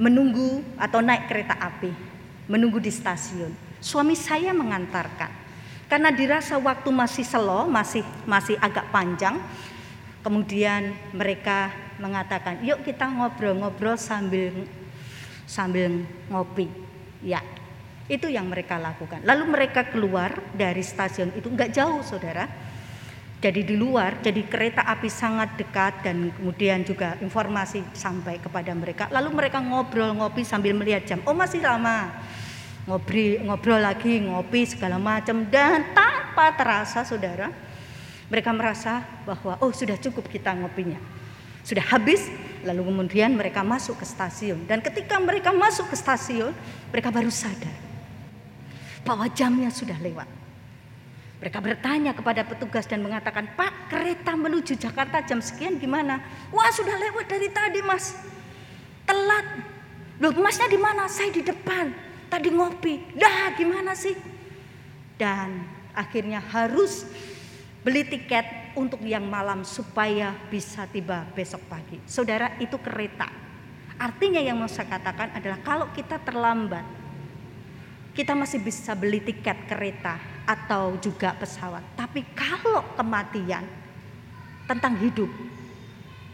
menunggu 0.00 0.64
atau 0.80 1.04
naik 1.04 1.28
kereta 1.28 1.54
api 1.60 1.92
menunggu 2.48 2.80
di 2.80 2.88
stasiun 2.88 3.52
suami 3.84 4.16
saya 4.16 4.56
mengantarkan 4.56 5.28
karena 5.92 6.08
dirasa 6.08 6.56
waktu 6.56 6.88
masih 6.88 7.28
selo 7.28 7.68
masih 7.68 8.00
masih 8.24 8.56
agak 8.64 8.88
panjang 8.88 9.36
kemudian 10.24 10.96
mereka 11.12 11.68
mengatakan 12.00 12.64
yuk 12.64 12.80
kita 12.80 13.04
ngobrol-ngobrol 13.04 14.00
sambil 14.00 14.64
sambil 15.50 16.06
ngopi. 16.30 16.70
Ya, 17.26 17.42
itu 18.06 18.30
yang 18.30 18.46
mereka 18.46 18.78
lakukan. 18.78 19.26
Lalu 19.26 19.44
mereka 19.50 19.90
keluar 19.90 20.38
dari 20.54 20.86
stasiun 20.86 21.34
itu 21.34 21.50
nggak 21.50 21.74
jauh, 21.74 22.06
saudara. 22.06 22.46
Jadi 23.40 23.64
di 23.64 23.72
luar, 23.72 24.20
jadi 24.20 24.44
kereta 24.44 24.84
api 24.84 25.08
sangat 25.08 25.56
dekat 25.56 26.04
dan 26.04 26.28
kemudian 26.28 26.84
juga 26.84 27.16
informasi 27.24 27.80
sampai 27.96 28.36
kepada 28.36 28.76
mereka. 28.76 29.08
Lalu 29.08 29.32
mereka 29.32 29.64
ngobrol 29.64 30.12
ngopi 30.12 30.44
sambil 30.44 30.76
melihat 30.76 31.08
jam. 31.08 31.24
Oh 31.24 31.32
masih 31.32 31.64
lama. 31.64 32.12
Ngobrol, 32.84 33.40
ngobrol 33.48 33.80
lagi, 33.80 34.20
ngopi 34.20 34.68
segala 34.68 35.00
macam 35.00 35.48
dan 35.48 35.88
tanpa 35.96 36.52
terasa, 36.52 37.00
saudara, 37.00 37.48
mereka 38.28 38.52
merasa 38.52 39.08
bahwa 39.24 39.56
oh 39.64 39.72
sudah 39.72 39.96
cukup 39.96 40.28
kita 40.28 40.52
ngopinya. 40.52 41.00
Sudah 41.64 41.96
habis, 41.96 42.28
lalu 42.60 42.92
kemudian 42.92 43.32
mereka 43.32 43.64
masuk 43.64 44.00
ke 44.00 44.04
stasiun. 44.04 44.68
Dan 44.68 44.84
ketika 44.84 45.16
mereka 45.16 45.48
masuk 45.48 45.88
ke 45.88 45.96
stasiun, 45.96 46.52
mereka 46.92 47.08
baru 47.08 47.32
sadar 47.32 47.72
bahwa 49.00 49.24
jamnya 49.32 49.72
sudah 49.72 49.96
lewat. 49.96 50.39
Mereka 51.40 51.56
bertanya 51.64 52.12
kepada 52.12 52.44
petugas 52.44 52.84
dan 52.84 53.00
mengatakan, 53.00 53.48
Pak 53.56 53.88
kereta 53.88 54.36
menuju 54.36 54.76
Jakarta 54.76 55.24
jam 55.24 55.40
sekian 55.40 55.80
gimana? 55.80 56.20
Wah 56.52 56.68
sudah 56.68 56.92
lewat 57.00 57.32
dari 57.32 57.48
tadi 57.48 57.80
mas. 57.80 58.12
Telat. 59.08 59.46
Loh 60.20 60.36
masnya 60.36 60.68
di 60.68 60.76
mana? 60.76 61.08
Saya 61.08 61.32
di 61.32 61.40
depan. 61.40 61.96
Tadi 62.28 62.52
ngopi. 62.52 63.16
Dah 63.16 63.56
gimana 63.56 63.96
sih? 63.96 64.12
Dan 65.16 65.64
akhirnya 65.96 66.44
harus 66.44 67.08
beli 67.80 68.04
tiket 68.04 68.76
untuk 68.76 69.00
yang 69.00 69.24
malam 69.24 69.64
supaya 69.64 70.36
bisa 70.52 70.84
tiba 70.92 71.24
besok 71.32 71.64
pagi. 71.72 72.04
Saudara, 72.04 72.52
itu 72.60 72.76
kereta. 72.76 73.32
Artinya 73.96 74.44
yang 74.44 74.60
mau 74.60 74.68
saya 74.68 74.92
katakan 74.92 75.32
adalah 75.32 75.56
kalau 75.64 75.88
kita 75.96 76.20
terlambat, 76.20 76.84
kita 78.12 78.36
masih 78.36 78.60
bisa 78.60 78.92
beli 78.92 79.24
tiket 79.24 79.64
kereta 79.64 80.29
atau 80.50 80.98
juga 80.98 81.30
pesawat. 81.38 81.94
Tapi 81.94 82.26
kalau 82.34 82.82
kematian 82.98 83.62
tentang 84.66 84.98
hidup, 84.98 85.30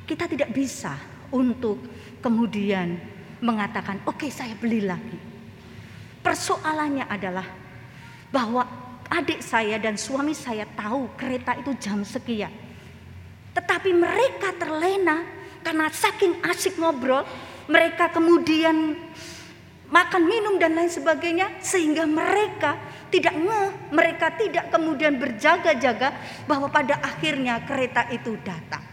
kita 0.09 0.24
tidak 0.24 0.57
bisa 0.57 0.96
untuk 1.29 1.76
kemudian 2.24 2.96
mengatakan, 3.44 4.00
"Oke, 4.09 4.24
okay, 4.24 4.31
saya 4.33 4.57
beli 4.57 4.81
lagi." 4.81 5.20
Persoalannya 6.24 7.05
adalah 7.12 7.44
bahwa 8.33 8.64
adik 9.12 9.44
saya 9.44 9.76
dan 9.76 10.00
suami 10.00 10.33
saya 10.33 10.64
tahu 10.64 11.12
kereta 11.14 11.55
itu 11.61 11.76
jam 11.76 12.00
sekian. 12.00 12.50
Tetapi 13.52 13.92
mereka 13.92 14.57
terlena 14.57 15.22
karena 15.61 15.92
saking 15.92 16.40
asik 16.46 16.81
ngobrol, 16.81 17.22
mereka 17.68 18.11
kemudian 18.11 18.96
makan 19.90 20.22
minum 20.26 20.55
dan 20.59 20.74
lain 20.74 20.90
sebagainya 20.90 21.62
sehingga 21.62 22.07
mereka 22.07 22.74
tidak 23.16 23.33
ngeh, 23.33 23.70
mereka 23.96 24.29
tidak 24.37 24.68
kemudian 24.68 25.16
berjaga-jaga 25.16 26.12
bahwa 26.44 26.68
pada 26.68 27.00
akhirnya 27.00 27.64
kereta 27.64 28.12
itu 28.12 28.37
datang. 28.44 28.85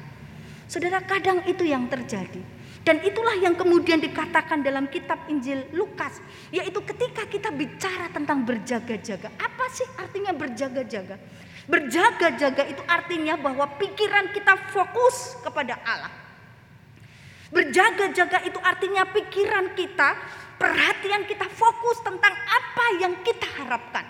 Saudara, 0.72 1.04
kadang 1.04 1.44
itu 1.44 1.68
yang 1.68 1.92
terjadi. 1.92 2.40
Dan 2.84 3.00
itulah 3.04 3.36
yang 3.40 3.56
kemudian 3.56 4.00
dikatakan 4.00 4.64
dalam 4.64 4.88
kitab 4.92 5.28
Injil 5.28 5.68
Lukas, 5.76 6.20
yaitu 6.52 6.84
ketika 6.84 7.24
kita 7.28 7.52
bicara 7.52 8.12
tentang 8.12 8.44
berjaga-jaga. 8.44 9.32
Apa 9.40 9.66
sih 9.72 9.88
artinya 10.00 10.36
berjaga-jaga? 10.36 11.16
Berjaga-jaga 11.64 12.64
itu 12.68 12.84
artinya 12.88 13.40
bahwa 13.40 13.72
pikiran 13.80 14.36
kita 14.36 14.56
fokus 14.72 15.40
kepada 15.44 15.80
Allah. 15.84 16.12
Berjaga-jaga 17.56 18.44
itu 18.44 18.60
artinya 18.60 19.08
pikiran 19.16 19.72
kita, 19.80 20.10
perhatian 20.64 21.28
kita 21.28 21.52
fokus 21.52 22.00
tentang 22.00 22.32
apa 22.32 22.86
yang 23.04 23.20
kita 23.20 23.44
harapkan, 23.60 24.08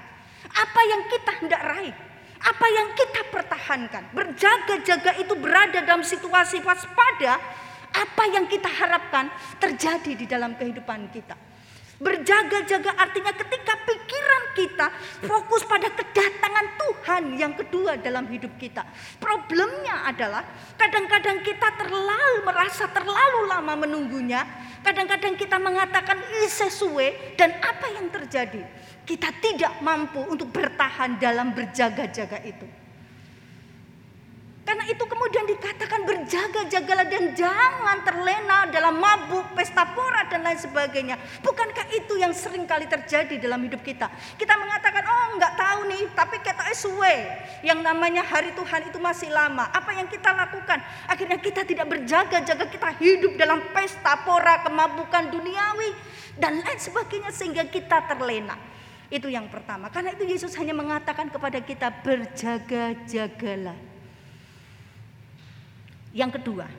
apa 0.53 0.81
yang 0.85 1.01
kita 1.09 1.31
hendak 1.41 1.61
raih, 1.65 1.95
apa 2.37 2.67
yang 2.69 2.93
kita 2.93 3.21
pertahankan. 3.33 4.13
Berjaga-jaga 4.13 5.17
itu 5.17 5.33
berada 5.33 5.81
dalam 5.81 6.05
situasi 6.05 6.61
waspada 6.61 7.41
apa 7.93 8.23
yang 8.29 8.45
kita 8.45 8.69
harapkan 8.69 9.33
terjadi 9.57 10.13
di 10.13 10.25
dalam 10.29 10.53
kehidupan 10.53 11.09
kita. 11.09 11.33
Berjaga-jaga 12.01 12.97
artinya 12.97 13.29
ketika 13.37 13.73
pikiran 13.85 14.43
kita 14.57 14.87
fokus 15.23 15.61
pada 15.65 15.93
kedatangan 15.93 16.67
Tuhan 16.77 17.23
yang 17.37 17.53
kedua 17.53 18.01
dalam 18.01 18.25
hidup 18.33 18.57
kita. 18.57 18.81
Problemnya 19.21 20.09
adalah 20.09 20.41
kadang-kadang 20.73 21.45
kita 21.45 21.69
terlalu 21.77 22.41
merasa 22.43 22.89
terlalu 22.89 23.45
lama 23.45 23.73
menunggunya. 23.77 24.41
Kadang-kadang 24.83 25.39
kita 25.39 25.61
mengatakan 25.61 26.19
ini 26.19 26.49
sesuai 26.49 27.39
dan 27.39 27.55
apa 27.61 27.87
yang 27.95 28.11
terjadi? 28.11 28.61
Kita 29.07 29.31
tidak 29.39 29.79
mampu 29.79 30.19
untuk 30.27 30.51
bertahan 30.51 31.21
dalam 31.21 31.55
berjaga-jaga 31.55 32.41
itu. 32.43 32.82
Karena 34.63 34.87
itu 34.87 35.03
kemudian 35.03 35.43
dikatakan 35.43 36.07
berjaga-jagalah 36.07 37.03
dan 37.11 37.35
jangan 37.35 37.99
terlena 38.07 38.63
dalam 38.71 38.95
mabuk, 38.95 39.51
pesta 39.59 39.83
pora 39.91 40.23
dan 40.31 40.39
lain 40.39 40.55
sebagainya. 40.55 41.19
Bukankah 41.43 41.91
itu 41.91 42.15
yang 42.15 42.31
sering 42.31 42.63
kali 42.63 42.87
terjadi 42.87 43.43
dalam 43.43 43.59
hidup 43.67 43.83
kita? 43.83 44.07
Kita 44.39 44.55
mengatakan, 44.55 45.03
oh 45.03 45.35
nggak 45.35 45.53
tahu 45.59 45.79
nih, 45.91 46.03
tapi 46.15 46.39
kita 46.39 46.63
suwe. 46.71 47.27
Yang 47.59 47.79
namanya 47.83 48.23
hari 48.23 48.55
Tuhan 48.55 48.87
itu 48.87 49.03
masih 49.03 49.35
lama. 49.35 49.67
Apa 49.67 49.99
yang 49.99 50.07
kita 50.07 50.31
lakukan? 50.31 50.79
Akhirnya 51.11 51.43
kita 51.43 51.67
tidak 51.67 51.87
berjaga-jaga, 51.91 52.63
kita 52.63 52.89
hidup 53.03 53.35
dalam 53.35 53.59
pesta 53.75 54.15
pora, 54.23 54.63
kemabukan 54.63 55.27
duniawi 55.27 55.91
dan 56.39 56.63
lain 56.63 56.79
sebagainya 56.79 57.35
sehingga 57.35 57.67
kita 57.67 58.07
terlena. 58.07 58.55
Itu 59.11 59.27
yang 59.27 59.51
pertama. 59.51 59.91
Karena 59.91 60.15
itu 60.15 60.23
Yesus 60.23 60.55
hanya 60.55 60.71
mengatakan 60.71 61.27
kepada 61.29 61.59
kita 61.59 61.91
berjaga-jagalah. 62.01 63.92
Yang 66.13 66.39
kedua, 66.39 66.69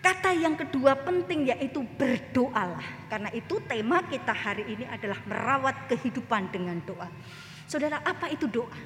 kata 0.00 0.32
yang 0.32 0.56
kedua 0.56 0.96
penting 0.96 1.52
yaitu 1.52 1.84
berdoalah. 2.00 3.06
Karena 3.12 3.28
itu 3.36 3.60
tema 3.68 4.00
kita 4.08 4.32
hari 4.32 4.64
ini 4.64 4.84
adalah 4.88 5.20
merawat 5.28 5.86
kehidupan 5.92 6.48
dengan 6.48 6.80
doa. 6.88 7.06
Saudara, 7.68 8.00
apa 8.00 8.32
itu 8.32 8.48
doa? 8.48 8.80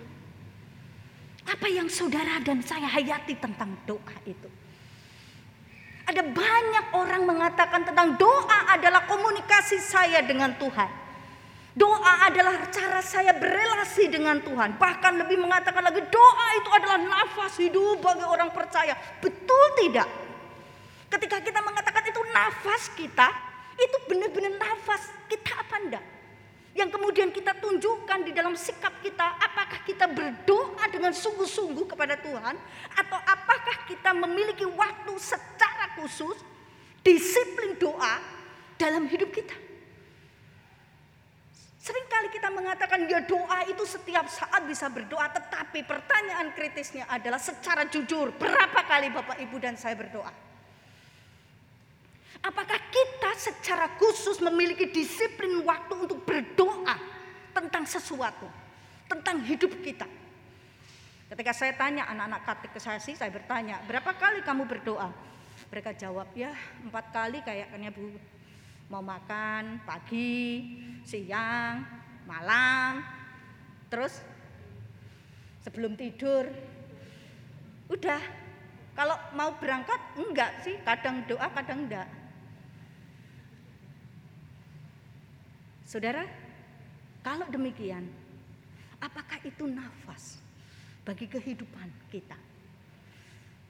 Apa 1.47 1.71
yang 1.71 1.87
saudara 1.87 2.43
dan 2.43 2.61
saya 2.67 2.91
hayati 2.91 3.39
tentang 3.39 3.79
doa 3.87 4.17
itu? 4.27 4.51
Ada 6.11 6.27
banyak 6.27 6.87
orang 6.99 7.23
mengatakan 7.23 7.87
tentang 7.87 8.19
doa 8.19 8.75
adalah 8.75 9.07
komunikasi 9.07 9.79
saya 9.79 10.27
dengan 10.27 10.51
Tuhan. 10.59 10.91
Doa 11.71 12.27
adalah 12.27 12.67
cara 12.75 12.99
saya 12.99 13.31
berelasi 13.31 14.11
dengan 14.11 14.43
Tuhan. 14.43 14.75
Bahkan 14.75 15.13
lebih 15.23 15.39
mengatakan 15.39 15.87
lagi 15.87 16.03
doa 16.03 16.49
itu 16.59 16.71
adalah 16.75 16.99
nafas 16.99 17.55
hidup 17.63 18.03
bagi 18.03 18.27
orang 18.27 18.51
percaya. 18.51 18.99
Betul 19.23 19.65
tidak? 19.79 20.09
Ketika 21.11 21.39
kita 21.39 21.63
mengatakan 21.63 22.03
itu 22.11 22.21
nafas 22.35 22.91
kita, 22.99 23.29
itu 23.79 23.97
benar-benar 24.11 24.59
nafas 24.59 25.15
kita 25.31 25.51
apa 25.63 25.77
enggak? 25.79 26.05
Yang 26.75 26.91
kemudian 26.99 27.29
kita 27.35 27.55
tunjukkan 27.59 28.19
di 28.27 28.31
dalam 28.35 28.55
sikap 28.55 28.95
kita, 29.03 29.27
apakah 29.43 29.83
kita 29.83 30.07
berdoa 30.11 30.87
dengan 30.91 31.11
sungguh-sungguh 31.11 31.87
kepada 31.87 32.15
Tuhan, 32.19 32.55
atau 32.95 33.19
apakah 33.27 33.91
kita 33.91 34.11
memiliki 34.15 34.67
waktu 34.67 35.13
secara 35.19 35.99
khusus, 35.99 36.39
disiplin 37.03 37.75
doa 37.79 38.23
dalam 38.79 39.07
hidup 39.11 39.35
kita. 39.35 39.70
Seringkali 41.81 42.29
kita 42.29 42.53
mengatakan 42.53 43.09
ya 43.09 43.25
doa 43.25 43.65
itu 43.65 43.89
setiap 43.89 44.29
saat 44.29 44.69
bisa 44.69 44.93
berdoa. 44.93 45.33
Tetapi 45.33 45.81
pertanyaan 45.89 46.53
kritisnya 46.53 47.09
adalah 47.09 47.41
secara 47.41 47.89
jujur. 47.89 48.37
Berapa 48.37 48.85
kali 48.85 49.09
Bapak 49.09 49.41
Ibu 49.41 49.57
dan 49.57 49.81
saya 49.81 49.97
berdoa? 49.97 50.29
Apakah 52.41 52.81
kita 52.93 53.31
secara 53.41 53.97
khusus 53.97 54.41
memiliki 54.45 54.93
disiplin 54.93 55.65
waktu 55.65 55.93
untuk 55.97 56.21
berdoa 56.25 56.97
tentang 57.53 57.85
sesuatu. 57.85 58.47
Tentang 59.11 59.43
hidup 59.43 59.75
kita. 59.83 60.07
Ketika 61.31 61.53
saya 61.55 61.73
tanya 61.75 62.07
anak-anak 62.11 62.43
katek 62.47 62.71
ke 62.75 62.81
saya 62.83 62.99
sih, 63.03 63.15
saya 63.15 63.31
bertanya, 63.31 63.79
berapa 63.87 64.11
kali 64.15 64.43
kamu 64.43 64.67
berdoa? 64.67 65.11
Mereka 65.71 65.95
jawab, 65.95 66.31
ya 66.35 66.51
empat 66.83 67.15
kali 67.15 67.39
kayaknya 67.43 67.91
Bu 67.95 68.11
mau 68.91 69.01
makan 69.07 69.79
pagi, 69.87 70.67
siang, 71.07 71.87
malam, 72.27 72.99
terus 73.87 74.19
sebelum 75.63 75.95
tidur. 75.95 76.51
Udah, 77.87 78.19
kalau 78.99 79.15
mau 79.39 79.55
berangkat 79.63 79.99
enggak 80.19 80.67
sih, 80.67 80.75
kadang 80.83 81.23
doa, 81.31 81.47
kadang 81.55 81.87
enggak. 81.87 82.11
Saudara, 85.87 86.27
kalau 87.23 87.47
demikian, 87.51 88.07
apakah 88.99 89.39
itu 89.47 89.71
nafas 89.71 90.43
bagi 91.07 91.31
kehidupan 91.31 91.91
kita? 92.11 92.39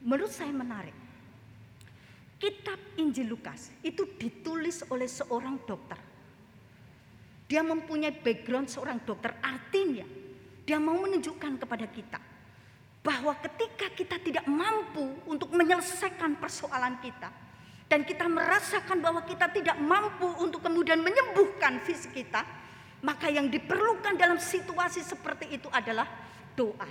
Menurut 0.01 0.33
saya 0.33 0.49
menarik. 0.49 1.10
Kitab 2.41 2.97
Injil 2.97 3.29
Lukas 3.29 3.69
itu 3.85 4.01
ditulis 4.17 4.81
oleh 4.89 5.05
seorang 5.05 5.61
dokter. 5.61 6.01
Dia 7.45 7.61
mempunyai 7.61 8.09
background 8.17 8.65
seorang 8.65 8.97
dokter, 9.05 9.37
artinya 9.45 10.07
dia 10.65 10.81
mau 10.81 10.97
menunjukkan 10.97 11.61
kepada 11.61 11.85
kita 11.85 12.17
bahwa 13.05 13.37
ketika 13.45 13.93
kita 13.93 14.17
tidak 14.17 14.45
mampu 14.49 15.05
untuk 15.29 15.53
menyelesaikan 15.53 16.41
persoalan 16.41 16.97
kita 16.97 17.29
dan 17.85 18.01
kita 18.01 18.25
merasakan 18.25 18.97
bahwa 19.05 19.21
kita 19.21 19.45
tidak 19.53 19.77
mampu 19.77 20.25
untuk 20.41 20.65
kemudian 20.65 20.97
menyembuhkan 20.97 21.77
fisik 21.85 22.25
kita, 22.25 22.41
maka 23.05 23.29
yang 23.29 23.53
diperlukan 23.53 24.17
dalam 24.17 24.41
situasi 24.41 25.05
seperti 25.05 25.61
itu 25.61 25.69
adalah 25.69 26.09
doa. 26.57 26.89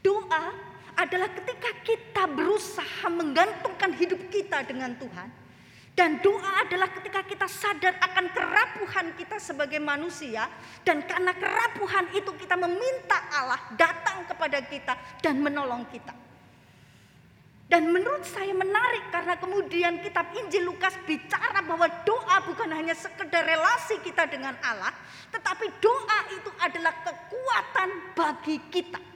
Doa 0.00 0.75
adalah 0.96 1.28
ketika 1.28 1.70
kita 1.84 2.24
berusaha 2.32 3.06
menggantungkan 3.12 3.92
hidup 3.92 4.20
kita 4.32 4.64
dengan 4.64 4.96
Tuhan. 4.96 5.28
Dan 5.96 6.20
doa 6.20 6.60
adalah 6.60 6.92
ketika 6.92 7.24
kita 7.24 7.48
sadar 7.48 7.96
akan 7.96 8.28
kerapuhan 8.28 9.16
kita 9.16 9.40
sebagai 9.40 9.80
manusia. 9.80 10.44
Dan 10.84 11.04
karena 11.08 11.32
kerapuhan 11.32 12.12
itu 12.12 12.36
kita 12.36 12.52
meminta 12.52 13.16
Allah 13.32 13.60
datang 13.80 14.28
kepada 14.28 14.60
kita 14.60 14.92
dan 15.24 15.40
menolong 15.40 15.88
kita. 15.88 16.12
Dan 17.66 17.90
menurut 17.90 18.22
saya 18.22 18.54
menarik 18.54 19.10
karena 19.10 19.34
kemudian 19.40 19.98
kitab 19.98 20.30
Injil 20.36 20.68
Lukas 20.68 20.94
bicara 21.02 21.64
bahwa 21.64 21.88
doa 22.06 22.44
bukan 22.44 22.70
hanya 22.70 22.94
sekedar 22.94 23.42
relasi 23.42 23.98
kita 24.04 24.28
dengan 24.28 24.54
Allah. 24.62 24.92
Tetapi 25.32 25.80
doa 25.80 26.18
itu 26.30 26.50
adalah 26.60 26.94
kekuatan 27.02 27.88
bagi 28.14 28.56
kita. 28.70 29.15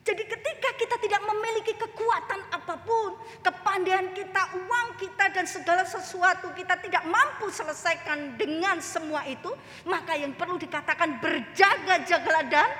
Jadi 0.00 0.24
ketika 0.24 0.70
kita 0.80 0.96
tidak 0.96 1.22
memiliki 1.28 1.76
kekuatan 1.76 2.40
apa 2.48 2.72
pun, 2.80 3.20
kepandaian 3.44 4.08
kita, 4.16 4.56
uang 4.56 4.96
kita 4.96 5.28
dan 5.28 5.44
segala 5.44 5.84
sesuatu 5.84 6.48
kita 6.56 6.80
tidak 6.80 7.04
mampu 7.04 7.52
selesaikan 7.52 8.40
dengan 8.40 8.80
semua 8.80 9.28
itu, 9.28 9.52
maka 9.84 10.16
yang 10.16 10.32
perlu 10.32 10.56
dikatakan 10.56 11.20
berjaga-jagalah 11.20 12.44
dan 12.48 12.70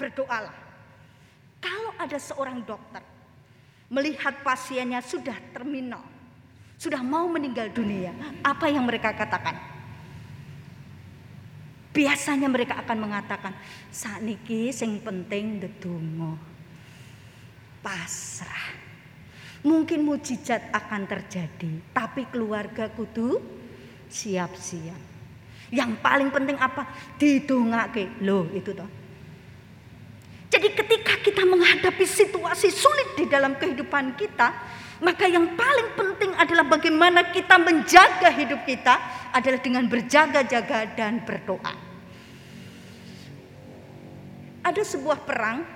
berdoalah. 0.00 0.56
Kalau 1.60 1.92
ada 2.00 2.16
seorang 2.16 2.64
dokter 2.64 3.04
melihat 3.92 4.32
pasiennya 4.40 5.04
sudah 5.04 5.36
terminal, 5.52 6.00
sudah 6.80 7.04
mau 7.04 7.28
meninggal 7.28 7.68
dunia, 7.76 8.16
apa 8.40 8.72
yang 8.72 8.88
mereka 8.88 9.12
katakan? 9.12 9.76
Biasanya 11.92 12.48
mereka 12.48 12.80
akan 12.80 12.98
mengatakan, 13.04 13.52
saat 13.92 14.24
niki 14.24 14.72
sing 14.72 14.98
penting 15.04 15.60
dedonga 15.60 16.53
pasrah. 17.84 18.72
Mungkin 19.64 20.00
mujizat 20.00 20.72
akan 20.72 21.04
terjadi, 21.04 21.92
tapi 21.92 22.24
keluarga 22.32 22.88
kudu 22.88 23.40
siap-siap. 24.08 25.00
Yang 25.72 25.90
paling 26.00 26.28
penting 26.32 26.56
apa? 26.60 26.88
Didongake. 27.16 28.20
Loh, 28.24 28.48
itu 28.52 28.72
toh. 28.76 28.88
Jadi 30.52 30.68
ketika 30.70 31.18
kita 31.18 31.42
menghadapi 31.48 32.04
situasi 32.06 32.70
sulit 32.70 33.18
di 33.18 33.24
dalam 33.26 33.58
kehidupan 33.58 34.14
kita, 34.14 34.54
maka 35.02 35.26
yang 35.26 35.58
paling 35.58 35.98
penting 35.98 36.30
adalah 36.38 36.62
bagaimana 36.62 37.34
kita 37.34 37.58
menjaga 37.58 38.30
hidup 38.30 38.62
kita 38.62 38.94
adalah 39.34 39.58
dengan 39.58 39.90
berjaga-jaga 39.90 40.94
dan 40.94 41.26
berdoa. 41.26 41.74
Ada 44.62 44.82
sebuah 44.94 45.26
perang 45.26 45.73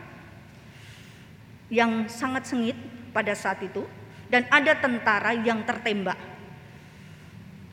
yang 1.69 2.09
sangat 2.09 2.49
sengit 2.49 2.77
pada 3.13 3.33
saat 3.37 3.61
itu 3.65 3.85
dan 4.29 4.45
ada 4.53 4.77
tentara 4.77 5.33
yang 5.37 5.65
tertembak. 5.65 6.17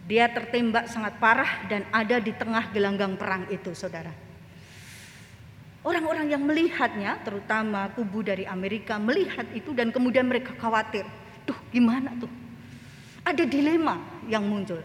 Dia 0.05 0.29
tertembak 0.29 0.85
sangat 0.85 1.17
parah 1.17 1.65
dan 1.65 1.81
ada 1.89 2.21
di 2.21 2.29
tengah 2.29 2.69
gelanggang 2.69 3.17
perang 3.17 3.49
itu, 3.49 3.73
Saudara. 3.73 4.13
Orang-orang 5.85 6.29
yang 6.29 6.41
melihatnya, 6.41 7.21
terutama 7.21 7.89
kubu 7.93 8.25
dari 8.25 8.45
Amerika 8.45 8.97
melihat 8.97 9.45
itu 9.53 9.73
dan 9.73 9.89
kemudian 9.93 10.25
mereka 10.25 10.53
khawatir. 10.57 11.05
Tuh, 11.45 11.57
gimana 11.69 12.13
tuh? 12.17 12.29
Ada 13.25 13.45
dilema 13.45 13.97
yang 14.29 14.45
muncul. 14.45 14.81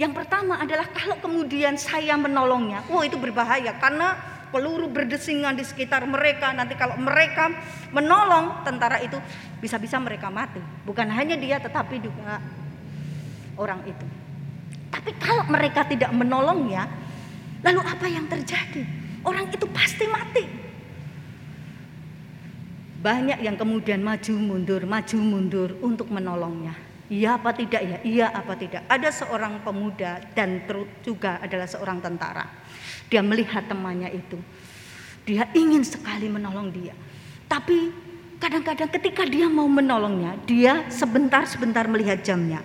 Yang 0.00 0.12
pertama 0.16 0.56
adalah 0.56 0.88
kalau 0.92 1.20
kemudian 1.20 1.76
saya 1.76 2.16
menolongnya, 2.16 2.84
oh 2.88 3.04
itu 3.04 3.20
berbahaya 3.20 3.76
karena 3.76 4.16
peluru 4.50 4.90
berdesingan 4.90 5.56
di 5.56 5.64
sekitar 5.64 6.04
mereka. 6.04 6.52
Nanti 6.52 6.74
kalau 6.74 6.98
mereka 6.98 7.50
menolong 7.94 8.66
tentara 8.66 8.98
itu 9.00 9.16
bisa-bisa 9.62 9.96
mereka 10.02 10.28
mati. 10.28 10.60
Bukan 10.84 11.08
hanya 11.10 11.38
dia 11.38 11.56
tetapi 11.62 12.02
juga 12.02 12.42
orang 13.56 13.80
itu. 13.86 14.06
Tapi 14.90 15.10
kalau 15.22 15.46
mereka 15.46 15.86
tidak 15.86 16.10
menolongnya, 16.10 16.90
lalu 17.62 17.80
apa 17.86 18.06
yang 18.10 18.26
terjadi? 18.26 18.82
Orang 19.22 19.48
itu 19.48 19.66
pasti 19.70 20.04
mati. 20.10 20.44
Banyak 23.00 23.40
yang 23.40 23.56
kemudian 23.56 24.04
maju 24.04 24.34
mundur, 24.36 24.84
maju 24.84 25.18
mundur 25.24 25.70
untuk 25.80 26.12
menolongnya. 26.12 26.76
Iya 27.10 27.40
apa 27.40 27.50
tidak 27.50 27.82
ya? 27.82 27.98
Iya 28.06 28.26
apa 28.30 28.54
tidak? 28.54 28.86
Ada 28.86 29.10
seorang 29.24 29.64
pemuda 29.66 30.22
dan 30.36 30.62
juga 31.02 31.42
adalah 31.42 31.66
seorang 31.66 31.98
tentara. 31.98 32.46
Dia 33.10 33.20
melihat 33.20 33.66
temannya 33.66 34.14
itu. 34.14 34.38
Dia 35.26 35.50
ingin 35.52 35.82
sekali 35.82 36.30
menolong 36.30 36.70
dia. 36.70 36.94
Tapi 37.50 37.90
kadang-kadang 38.38 38.88
ketika 38.88 39.26
dia 39.26 39.50
mau 39.50 39.66
menolongnya, 39.66 40.38
dia 40.46 40.86
sebentar-sebentar 40.88 41.90
melihat 41.90 42.22
jamnya. 42.22 42.62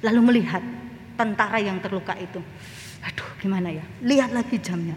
Lalu 0.00 0.20
melihat 0.32 0.64
tentara 1.14 1.60
yang 1.60 1.76
terluka 1.78 2.16
itu. 2.16 2.40
Aduh, 3.04 3.28
gimana 3.38 3.68
ya? 3.68 3.84
Lihat 4.00 4.32
lagi 4.32 4.56
jamnya. 4.58 4.96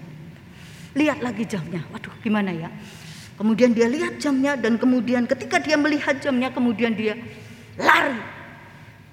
Lihat 0.96 1.20
lagi 1.20 1.44
jamnya. 1.46 1.84
Waduh, 1.92 2.16
gimana 2.24 2.56
ya? 2.56 2.70
Kemudian 3.42 3.74
dia 3.74 3.90
lihat 3.90 4.22
jamnya 4.22 4.54
dan 4.54 4.78
kemudian 4.78 5.26
ketika 5.26 5.58
dia 5.58 5.74
melihat 5.74 6.14
jamnya 6.22 6.54
kemudian 6.54 6.94
dia 6.94 7.18
lari 7.74 8.22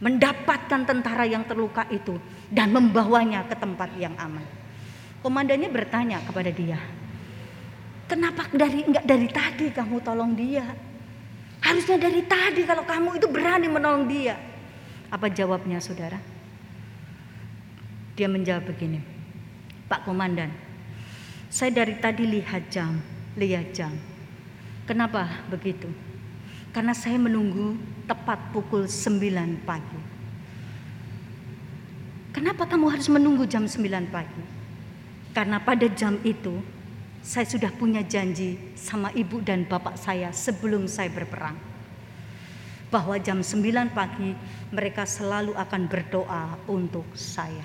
mendapatkan 0.05 0.85
tentara 0.85 1.25
yang 1.25 1.49
terluka 1.49 1.89
itu 1.89 2.21
dan 2.53 2.71
membawanya 2.71 3.49
ke 3.49 3.57
tempat 3.57 3.89
yang 3.97 4.13
aman. 4.21 4.58
Komandannya 5.29 5.69
bertanya 5.69 6.25
kepada 6.25 6.49
dia, 6.49 6.81
"Kenapa 8.09 8.49
dari 8.49 8.81
enggak 8.81 9.05
dari 9.05 9.29
tadi 9.29 9.69
kamu 9.69 10.01
tolong 10.01 10.33
dia? 10.33 10.65
Harusnya 11.61 12.01
dari 12.01 12.25
tadi 12.25 12.65
kalau 12.65 12.89
kamu 12.89 13.21
itu 13.21 13.29
berani 13.29 13.69
menolong 13.69 14.09
dia." 14.09 14.41
Apa 15.13 15.29
jawabnya, 15.29 15.85
Saudara? 15.85 16.17
Dia 18.17 18.25
menjawab 18.25 18.73
begini, 18.73 19.05
"Pak 19.85 20.09
Komandan, 20.09 20.49
saya 21.53 21.77
dari 21.77 22.01
tadi 22.01 22.25
lihat 22.25 22.73
jam, 22.73 22.97
lihat 23.37 23.77
jam. 23.77 23.93
Kenapa 24.89 25.29
begitu? 25.53 25.93
Karena 26.73 26.97
saya 26.97 27.21
menunggu 27.21 27.77
tepat 28.09 28.49
pukul 28.49 28.89
9 28.89 29.61
pagi. 29.69 30.01
Kenapa 32.33 32.65
kamu 32.65 32.97
harus 32.97 33.13
menunggu 33.13 33.45
jam 33.45 33.69
9 33.69 34.09
pagi? 34.09 34.58
Karena 35.39 35.63
pada 35.63 35.87
jam 35.87 36.19
itu 36.27 36.59
saya 37.23 37.47
sudah 37.47 37.71
punya 37.71 38.03
janji 38.03 38.59
sama 38.75 39.15
ibu 39.15 39.39
dan 39.39 39.63
bapak 39.71 39.95
saya 39.95 40.35
sebelum 40.35 40.91
saya 40.91 41.15
berperang. 41.15 41.55
Bahwa 42.91 43.15
jam 43.23 43.39
9 43.39 43.95
pagi 43.95 44.35
mereka 44.75 45.07
selalu 45.07 45.55
akan 45.55 45.83
berdoa 45.87 46.59
untuk 46.67 47.07
saya. 47.15 47.63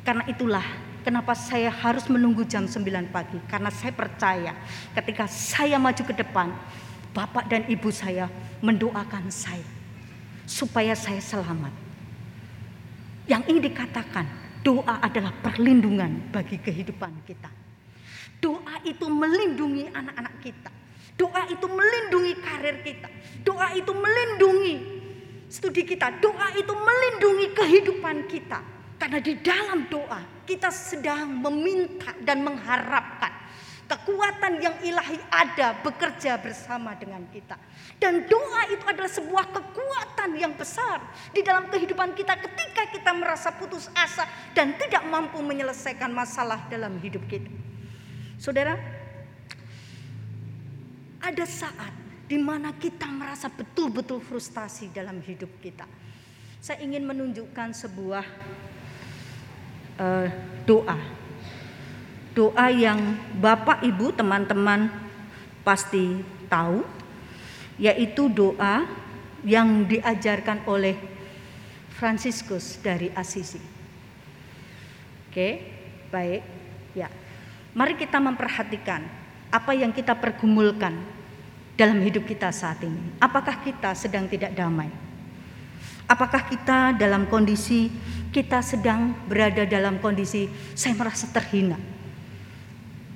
Karena 0.00 0.24
itulah 0.24 0.64
Kenapa 1.04 1.36
saya 1.36 1.68
harus 1.68 2.08
menunggu 2.08 2.48
jam 2.48 2.64
9 2.64 2.80
pagi? 3.12 3.36
Karena 3.44 3.68
saya 3.68 3.92
percaya 3.92 4.56
ketika 4.96 5.28
saya 5.28 5.76
maju 5.76 6.00
ke 6.00 6.16
depan, 6.16 6.48
bapak 7.12 7.44
dan 7.44 7.68
ibu 7.68 7.92
saya 7.92 8.32
mendoakan 8.64 9.28
saya 9.28 9.68
supaya 10.48 10.96
saya 10.96 11.20
selamat. 11.20 11.76
Yang 13.28 13.42
ingin 13.52 13.64
dikatakan, 13.68 14.43
doa 14.64 14.98
adalah 15.04 15.30
perlindungan 15.44 16.32
bagi 16.32 16.56
kehidupan 16.56 17.22
kita. 17.28 17.52
Doa 18.40 18.80
itu 18.82 19.06
melindungi 19.06 19.92
anak-anak 19.92 20.34
kita. 20.40 20.72
Doa 21.14 21.46
itu 21.52 21.66
melindungi 21.68 22.32
karir 22.42 22.80
kita. 22.82 23.08
Doa 23.44 23.76
itu 23.76 23.92
melindungi 23.92 24.74
studi 25.52 25.84
kita. 25.84 26.18
Doa 26.18 26.56
itu 26.56 26.72
melindungi 26.72 27.46
kehidupan 27.54 28.26
kita. 28.26 28.58
Karena 28.98 29.20
di 29.20 29.36
dalam 29.44 29.86
doa 29.92 30.24
kita 30.48 30.72
sedang 30.72 31.28
meminta 31.28 32.16
dan 32.24 32.40
mengharapkan 32.40 33.32
kekuatan 33.84 34.64
yang 34.64 34.76
ilahi 34.80 35.20
ada 35.28 35.76
bekerja 35.84 36.40
bersama 36.40 36.96
dengan 36.96 37.20
kita. 37.28 37.56
Dan 38.02 38.26
doa 38.26 38.62
itu 38.68 38.84
adalah 38.84 39.08
sebuah 39.08 39.44
kekuatan 39.54 40.36
yang 40.36 40.52
besar 40.58 41.00
di 41.30 41.40
dalam 41.40 41.70
kehidupan 41.70 42.12
kita 42.12 42.36
ketika 42.36 42.90
kita 42.90 43.10
merasa 43.16 43.54
putus 43.54 43.88
asa 43.94 44.26
dan 44.52 44.76
tidak 44.76 45.06
mampu 45.08 45.40
menyelesaikan 45.40 46.10
masalah 46.10 46.66
dalam 46.68 46.98
hidup 47.00 47.24
kita. 47.30 47.48
Saudara, 48.36 48.76
ada 51.24 51.44
saat 51.48 51.94
di 52.28 52.36
mana 52.36 52.72
kita 52.76 53.08
merasa 53.08 53.48
betul-betul 53.48 54.20
frustasi 54.20 54.92
dalam 54.92 55.20
hidup 55.24 55.48
kita. 55.64 55.88
Saya 56.60 56.80
ingin 56.80 57.04
menunjukkan 57.04 57.76
sebuah 57.76 58.24
uh, 60.00 60.28
doa. 60.64 60.98
Doa 62.34 62.66
yang 62.72 62.98
Bapak 63.38 63.84
Ibu 63.86 64.16
teman-teman 64.16 64.90
pasti 65.62 66.20
tahu 66.50 67.03
yaitu 67.80 68.30
doa 68.30 68.86
yang 69.44 69.84
diajarkan 69.84 70.64
oleh 70.64 70.96
Fransiskus 71.94 72.82
dari 72.82 73.12
Assisi. 73.14 73.60
Oke, 75.30 75.48
baik. 76.10 76.42
Ya. 76.94 77.10
Mari 77.74 77.94
kita 77.98 78.18
memperhatikan 78.18 79.02
apa 79.50 79.72
yang 79.74 79.90
kita 79.94 80.14
pergumulkan 80.14 80.94
dalam 81.74 81.98
hidup 82.02 82.26
kita 82.26 82.50
saat 82.54 82.82
ini. 82.82 83.18
Apakah 83.18 83.62
kita 83.62 83.94
sedang 83.94 84.26
tidak 84.30 84.54
damai? 84.54 84.90
Apakah 86.06 86.46
kita 86.46 86.94
dalam 86.94 87.26
kondisi 87.26 87.90
kita 88.34 88.58
sedang 88.66 89.14
berada 89.30 89.62
dalam 89.62 90.02
kondisi 90.02 90.50
saya 90.74 90.98
merasa 90.98 91.30
terhina. 91.30 91.78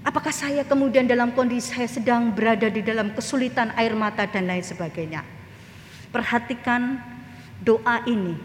Apakah 0.06 0.30
saya 0.30 0.62
kemudian 0.62 1.04
dalam 1.04 1.34
kondisi 1.34 1.74
saya 1.74 1.90
sedang 1.90 2.30
berada 2.30 2.70
di 2.70 2.80
dalam 2.80 3.10
kesulitan 3.12 3.74
air 3.74 3.92
mata 3.98 4.24
dan 4.24 4.46
lain 4.46 4.62
sebagainya. 4.62 5.26
Perhatikan 6.14 7.02
doa 7.60 8.00
ini. 8.06 8.38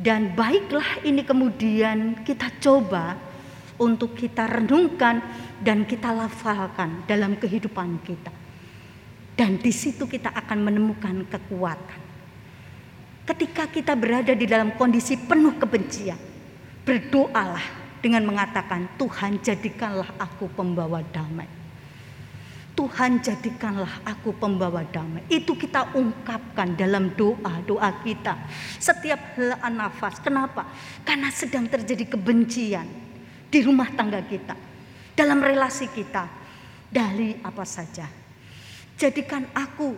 Dan 0.00 0.32
baiklah 0.32 1.04
ini 1.04 1.26
kemudian 1.26 2.24
kita 2.24 2.48
coba 2.62 3.18
untuk 3.76 4.16
kita 4.16 4.48
renungkan 4.48 5.20
dan 5.60 5.84
kita 5.84 6.08
lafalkan 6.14 7.04
dalam 7.04 7.36
kehidupan 7.36 8.00
kita. 8.00 8.32
Dan 9.36 9.60
di 9.60 9.72
situ 9.72 10.08
kita 10.08 10.32
akan 10.32 10.58
menemukan 10.68 11.24
kekuatan. 11.28 12.00
Ketika 13.24 13.68
kita 13.68 13.92
berada 13.92 14.32
di 14.32 14.48
dalam 14.48 14.72
kondisi 14.76 15.16
penuh 15.16 15.56
kebencian, 15.56 16.18
berdoalah 16.84 17.79
dengan 18.00 18.24
mengatakan, 18.26 18.88
"Tuhan, 18.96 19.40
jadikanlah 19.44 20.10
aku 20.18 20.48
pembawa 20.52 21.04
damai." 21.12 21.60
Tuhan 22.80 23.20
jadikanlah 23.20 24.00
aku 24.08 24.32
pembawa 24.40 24.80
damai. 24.88 25.20
Itu 25.28 25.52
kita 25.52 25.92
ungkapkan 25.92 26.80
dalam 26.80 27.12
doa-doa 27.12 27.92
kita. 28.00 28.40
Setiap 28.80 29.36
helaan 29.36 29.76
nafas. 29.76 30.16
Kenapa? 30.24 30.64
Karena 31.04 31.28
sedang 31.28 31.68
terjadi 31.68 32.08
kebencian 32.08 32.88
di 33.52 33.60
rumah 33.60 33.92
tangga 33.92 34.24
kita. 34.24 34.56
Dalam 35.12 35.44
relasi 35.44 35.92
kita. 35.92 36.24
Dari 36.88 37.36
apa 37.44 37.68
saja. 37.68 38.08
Jadikan 38.96 39.44
aku 39.52 39.92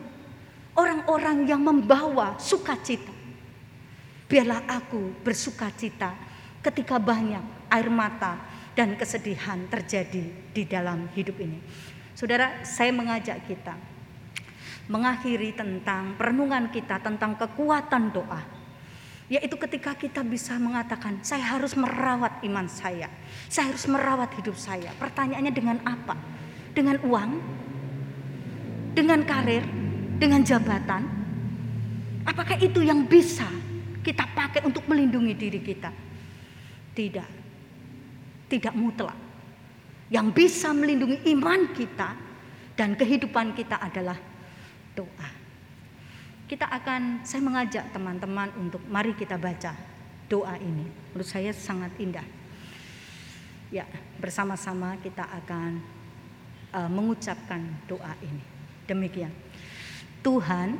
orang-orang 0.75 1.47
yang 1.47 1.63
membawa 1.63 2.35
sukacita. 2.43 3.15
Biarlah 4.27 4.67
aku 4.67 5.23
bersuka 5.23 5.71
cita 5.73 6.19
ketika 6.67 6.99
banyak 6.99 7.62
air 7.73 7.89
mata 7.89 8.37
dan 8.77 8.93
kesedihan 9.01 9.65
terjadi 9.73 10.53
di 10.53 10.63
dalam 10.69 11.09
hidup 11.17 11.41
ini. 11.41 11.57
Saudara, 12.13 12.61
saya 12.63 12.93
mengajak 12.93 13.49
kita 13.49 13.75
mengakhiri 14.93 15.57
tentang 15.57 16.19
perenungan 16.21 16.69
kita 16.69 17.01
tentang 17.01 17.39
kekuatan 17.41 18.13
doa. 18.13 18.43
Yaitu 19.33 19.57
ketika 19.57 19.97
kita 19.97 20.21
bisa 20.21 20.61
mengatakan, 20.61 21.25
saya 21.25 21.57
harus 21.57 21.73
merawat 21.73 22.45
iman 22.45 22.69
saya. 22.69 23.09
Saya 23.49 23.73
harus 23.73 23.89
merawat 23.89 24.29
hidup 24.37 24.53
saya. 24.59 24.93
Pertanyaannya 25.01 25.53
dengan 25.55 25.81
apa? 25.89 26.13
Dengan 26.77 27.01
uang? 27.01 27.31
Dengan 28.93 29.25
karir? 29.25 29.65
Dengan 30.21 30.45
jabatan? 30.45 31.03
Apakah 32.29 32.61
itu 32.61 32.85
yang 32.85 33.09
bisa 33.09 33.49
kita 34.03 34.27
pakai 34.35 34.67
untuk 34.67 34.85
melindungi 34.91 35.33
diri 35.39 35.61
kita. 35.63 35.91
Tidak. 36.93 37.42
Tidak 38.53 38.77
mutlak. 38.77 39.17
Yang 40.13 40.27
bisa 40.37 40.77
melindungi 40.77 41.25
iman 41.33 41.73
kita 41.73 42.13
dan 42.77 42.93
kehidupan 42.93 43.57
kita 43.57 43.81
adalah 43.81 44.21
doa. 44.93 45.29
Kita 46.45 46.69
akan 46.69 47.25
saya 47.25 47.41
mengajak 47.41 47.97
teman-teman 47.97 48.53
untuk 48.61 48.85
mari 48.93 49.17
kita 49.17 49.41
baca 49.41 49.73
doa 50.29 50.61
ini. 50.61 50.85
Menurut 51.17 51.25
saya 51.25 51.57
sangat 51.57 51.97
indah. 51.97 52.29
Ya, 53.73 53.89
bersama-sama 54.21 55.01
kita 55.01 55.25
akan 55.25 55.81
uh, 56.77 56.91
mengucapkan 56.93 57.65
doa 57.89 58.13
ini. 58.21 58.45
Demikian. 58.85 59.33
Tuhan, 60.21 60.77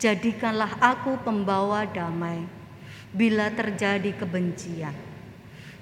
Jadikanlah 0.00 0.80
aku 0.80 1.20
pembawa 1.20 1.84
damai 1.84 2.40
bila 3.12 3.52
terjadi 3.52 4.16
kebencian. 4.16 4.96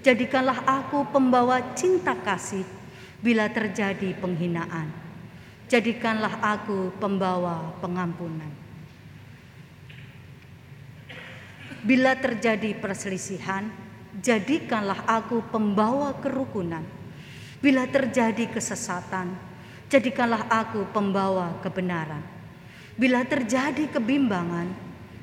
Jadikanlah 0.02 0.62
aku 0.62 1.10
pembawa 1.10 1.74
cinta 1.74 2.14
kasih 2.14 2.62
bila 3.18 3.50
terjadi 3.50 4.14
penghinaan. 4.14 5.08
jadikanlah 5.68 6.40
aku 6.40 6.96
pembawa 6.96 7.76
pengampunan. 7.84 8.48
Bila 11.84 12.16
terjadi 12.18 12.74
perselisihan, 12.74 13.68
jadikanlah 14.18 15.04
aku 15.06 15.44
pembawa 15.52 16.16
kerukunan. 16.18 16.82
Bila 17.60 17.86
terjadi 17.86 18.48
kesesatan, 18.50 19.36
jadikanlah 19.92 20.48
aku 20.48 20.88
pembawa 20.90 21.60
kebenaran. 21.62 22.24
Bila 22.98 23.22
terjadi 23.22 23.86
kebimbangan, 23.94 24.74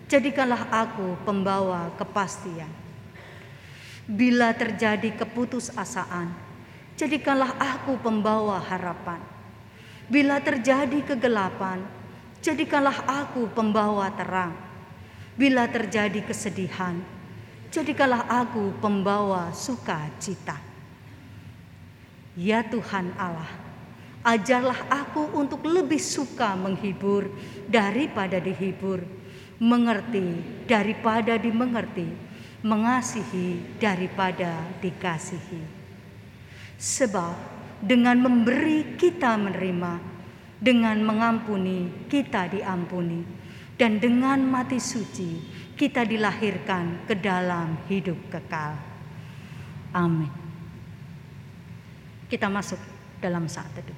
jadikanlah 0.07 0.69
aku 0.71 1.19
pembawa 1.27 1.91
kepastian. 1.99 2.84
Bila 4.05 4.53
terjadi 4.53 5.17
keputusasaan, 5.17 6.29
jadikanlah 6.93 7.57
aku 7.57 7.97
pembawa 7.97 8.61
harapan. 8.61 9.17
Bila 10.05 10.37
terjadi 10.37 11.01
kegelapan, 11.01 11.81
jadikanlah 12.37 13.01
aku 13.09 13.49
pembawa 13.49 14.13
terang. 14.13 14.53
Bila 15.33 15.65
terjadi 15.65 16.21
kesedihan, 16.21 17.01
jadikanlah 17.73 18.29
aku 18.29 18.77
pembawa 18.77 19.49
sukacita. 19.49 20.61
Ya 22.37 22.61
Tuhan 22.61 23.09
Allah, 23.17 23.49
ajarlah 24.21 24.85
aku 24.85 25.33
untuk 25.33 25.65
lebih 25.65 25.97
suka 25.97 26.53
menghibur 26.53 27.33
daripada 27.65 28.37
dihibur, 28.37 29.01
mengerti 29.57 30.39
daripada 30.69 31.41
dimengerti, 31.41 32.24
mengasihi 32.65 33.77
daripada 33.77 34.65
dikasihi. 34.81 35.61
Sebab 36.81 37.37
dengan 37.77 38.17
memberi 38.17 38.97
kita 38.97 39.37
menerima, 39.37 40.01
dengan 40.57 40.97
mengampuni 41.05 42.09
kita 42.09 42.49
diampuni, 42.49 43.21
dan 43.77 44.01
dengan 44.01 44.41
mati 44.41 44.81
suci 44.81 45.37
kita 45.77 46.07
dilahirkan 46.09 47.05
ke 47.05 47.13
dalam 47.13 47.77
hidup 47.85 48.17
kekal. 48.33 48.73
Amin. 49.93 50.31
Kita 52.25 52.49
masuk 52.49 52.79
dalam 53.21 53.45
saat 53.45 53.69
teduh. 53.77 53.94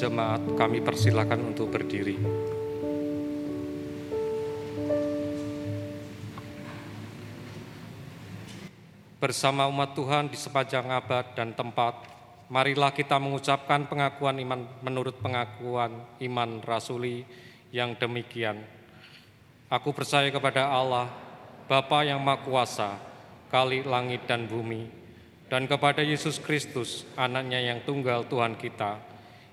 Jemaat 0.00 0.56
kami 0.56 0.80
persilakan 0.80 1.52
untuk 1.52 1.76
berdiri. 1.76 2.16
Bersama 9.20 9.68
umat 9.68 9.92
Tuhan 9.92 10.32
di 10.32 10.40
sepanjang 10.40 10.88
abad 10.88 11.36
dan 11.36 11.52
tempat, 11.52 12.00
marilah 12.48 12.96
kita 12.96 13.20
mengucapkan 13.20 13.84
pengakuan 13.92 14.40
iman 14.40 14.64
menurut 14.80 15.20
pengakuan 15.20 15.92
iman 16.16 16.50
rasuli 16.64 17.28
yang 17.68 17.92
demikian. 18.00 18.56
Aku 19.68 19.92
percaya 19.92 20.32
kepada 20.32 20.72
Allah, 20.72 21.12
Bapa 21.68 22.08
yang 22.08 22.24
Maha 22.24 22.40
Kuasa, 22.40 22.96
kali 23.52 23.84
langit 23.84 24.24
dan 24.24 24.48
bumi, 24.48 24.88
dan 25.52 25.68
kepada 25.68 26.00
Yesus 26.00 26.40
Kristus, 26.40 27.04
anaknya 27.20 27.60
yang 27.60 27.84
tunggal 27.84 28.24
Tuhan 28.24 28.56
kita, 28.56 29.09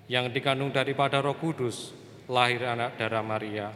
yang 0.07 0.31
dikandung 0.31 0.71
daripada 0.71 1.19
roh 1.19 1.35
kudus, 1.35 1.91
lahir 2.31 2.63
anak 2.63 2.95
darah 2.95 3.23
Maria, 3.23 3.71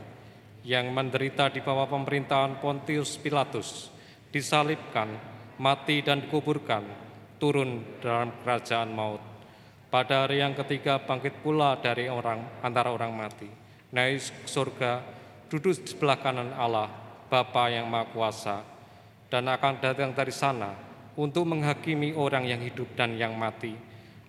yang 0.63 0.91
menderita 0.91 1.51
di 1.51 1.59
bawah 1.59 1.87
pemerintahan 1.87 2.59
Pontius 2.63 3.19
Pilatus, 3.19 3.91
disalibkan, 4.31 5.11
mati 5.59 5.99
dan 5.99 6.23
dikuburkan, 6.23 6.83
turun 7.35 7.99
dalam 7.99 8.31
kerajaan 8.43 8.91
maut. 8.95 9.19
Pada 9.91 10.23
hari 10.23 10.39
yang 10.39 10.55
ketiga 10.55 11.03
bangkit 11.03 11.43
pula 11.43 11.75
dari 11.75 12.07
orang 12.07 12.63
antara 12.63 12.95
orang 12.95 13.11
mati, 13.11 13.51
naik 13.91 14.47
surga, 14.47 15.03
duduk 15.51 15.83
di 15.83 15.91
sebelah 15.91 16.15
kanan 16.15 16.55
Allah, 16.55 16.87
Bapa 17.27 17.67
yang 17.67 17.91
Maha 17.91 18.07
Kuasa, 18.07 18.63
dan 19.27 19.51
akan 19.51 19.83
datang 19.83 20.15
dari 20.15 20.31
sana 20.31 20.71
untuk 21.19 21.43
menghakimi 21.43 22.15
orang 22.15 22.47
yang 22.47 22.63
hidup 22.63 22.87
dan 22.95 23.19
yang 23.19 23.35
mati. 23.35 23.75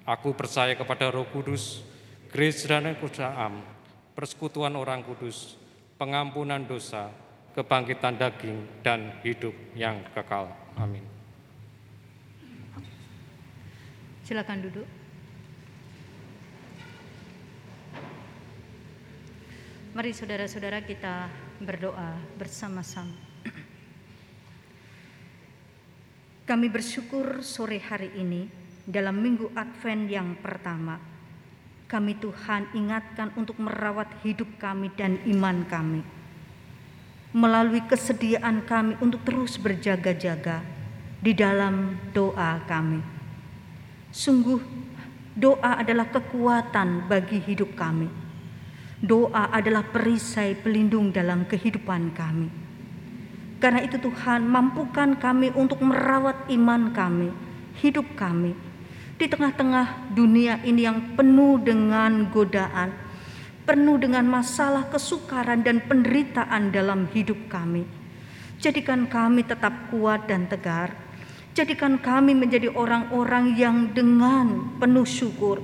Aku 0.03 0.35
percaya 0.35 0.75
kepada 0.75 1.15
Roh 1.15 1.31
Kudus, 1.31 1.92
gereja 2.33 2.81
dan 2.81 2.97
kudusam, 2.97 3.61
persekutuan 4.17 4.73
orang 4.73 5.05
kudus, 5.05 5.61
pengampunan 6.01 6.65
dosa, 6.65 7.13
kebangkitan 7.53 8.17
daging, 8.17 8.81
dan 8.81 9.21
hidup 9.21 9.53
yang 9.77 10.01
kekal. 10.17 10.49
Amin. 10.81 11.05
Silakan 14.25 14.65
duduk. 14.65 14.89
Mari 19.93 20.17
saudara-saudara 20.17 20.81
kita 20.89 21.29
berdoa 21.61 22.17
bersama-sama. 22.41 23.13
Kami 26.49 26.67
bersyukur 26.73 27.45
sore 27.45 27.77
hari 27.77 28.09
ini 28.17 28.49
dalam 28.89 29.21
minggu 29.21 29.53
Advent 29.53 30.09
yang 30.09 30.41
pertama. 30.41 31.12
Kami 31.93 32.17
Tuhan 32.17 32.73
ingatkan 32.73 33.37
untuk 33.37 33.61
merawat 33.61 34.09
hidup 34.25 34.49
kami 34.57 34.89
dan 34.97 35.21
iman 35.29 35.61
kami. 35.69 36.01
Melalui 37.37 37.85
kesediaan 37.85 38.65
kami 38.65 38.97
untuk 39.05 39.21
terus 39.29 39.61
berjaga-jaga 39.61 40.65
di 41.21 41.37
dalam 41.37 42.01
doa 42.17 42.65
kami. 42.65 43.05
Sungguh 44.09 44.57
doa 45.37 45.85
adalah 45.85 46.09
kekuatan 46.09 47.13
bagi 47.13 47.45
hidup 47.45 47.77
kami. 47.77 48.09
Doa 48.97 49.53
adalah 49.53 49.85
perisai 49.85 50.57
pelindung 50.57 51.13
dalam 51.13 51.45
kehidupan 51.45 52.17
kami. 52.17 52.49
Karena 53.61 53.85
itu 53.85 54.01
Tuhan 54.01 54.49
mampukan 54.49 55.21
kami 55.21 55.53
untuk 55.53 55.85
merawat 55.85 56.49
iman 56.57 56.89
kami, 56.97 57.29
hidup 57.85 58.09
kami 58.17 58.72
di 59.23 59.31
tengah-tengah 59.31 60.11
dunia 60.19 60.59
ini 60.67 60.83
yang 60.83 61.15
penuh 61.15 61.55
dengan 61.63 62.27
godaan, 62.35 62.91
penuh 63.63 63.95
dengan 63.95 64.27
masalah 64.27 64.91
kesukaran 64.91 65.63
dan 65.63 65.79
penderitaan 65.87 66.75
dalam 66.75 67.07
hidup 67.15 67.39
kami. 67.47 67.87
Jadikan 68.59 69.07
kami 69.07 69.47
tetap 69.47 69.95
kuat 69.95 70.27
dan 70.27 70.51
tegar. 70.51 70.91
Jadikan 71.55 72.03
kami 72.03 72.35
menjadi 72.35 72.75
orang-orang 72.75 73.55
yang 73.55 73.95
dengan 73.95 74.75
penuh 74.83 75.07
syukur 75.07 75.63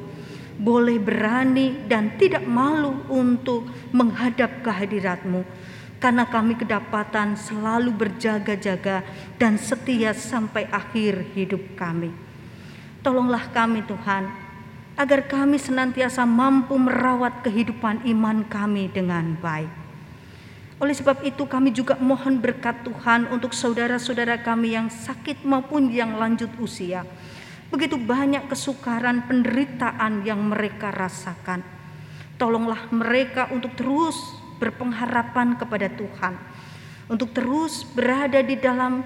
boleh 0.63 1.03
berani 1.03 1.83
dan 1.91 2.15
tidak 2.15 2.47
malu 2.47 2.95
untuk 3.11 3.67
menghadap 3.91 4.63
kehadiratmu 4.63 5.43
karena 5.99 6.31
kami 6.31 6.55
kedapatan 6.55 7.35
selalu 7.35 7.91
berjaga-jaga 7.91 9.03
dan 9.35 9.59
setia 9.59 10.15
sampai 10.15 10.71
akhir 10.71 11.35
hidup 11.35 11.75
kami. 11.75 12.28
Tolonglah 12.99 13.55
kami 13.55 13.87
Tuhan, 13.87 14.27
agar 14.99 15.31
kami 15.31 15.63
senantiasa 15.63 16.27
mampu 16.27 16.75
merawat 16.75 17.47
kehidupan 17.47 18.03
iman 18.11 18.43
kami 18.43 18.91
dengan 18.91 19.39
baik. 19.39 19.71
Oleh 20.79 20.95
sebab 20.95 21.23
itu 21.27 21.47
kami 21.47 21.75
juga 21.75 21.99
mohon 21.99 22.39
berkat 22.39 22.83
Tuhan 22.83 23.31
untuk 23.35 23.55
saudara-saudara 23.55 24.43
kami 24.43 24.75
yang 24.75 24.91
sakit 24.91 25.43
maupun 25.43 25.91
yang 25.91 26.19
lanjut 26.19 26.51
usia. 26.59 27.03
Begitu 27.71 27.99
banyak 27.99 28.47
kesukaran 28.51 29.27
penderitaan 29.27 30.23
yang 30.23 30.39
mereka 30.47 30.95
rasakan. 30.95 31.63
Tolonglah 32.39 32.91
mereka 32.95 33.51
untuk 33.51 33.75
terus 33.75 34.15
berpengharapan 34.63 35.59
kepada 35.59 35.91
Tuhan. 35.91 36.35
Untuk 37.11 37.35
terus 37.35 37.83
berada 37.83 38.39
di 38.43 38.55
dalam 38.55 39.03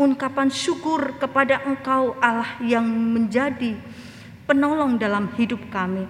ungkapan 0.00 0.48
syukur 0.48 1.20
kepada 1.20 1.60
Engkau 1.68 2.16
Allah 2.24 2.56
yang 2.64 2.88
menjadi 2.88 3.76
penolong 4.48 4.96
dalam 4.96 5.28
hidup 5.36 5.60
kami 5.68 6.08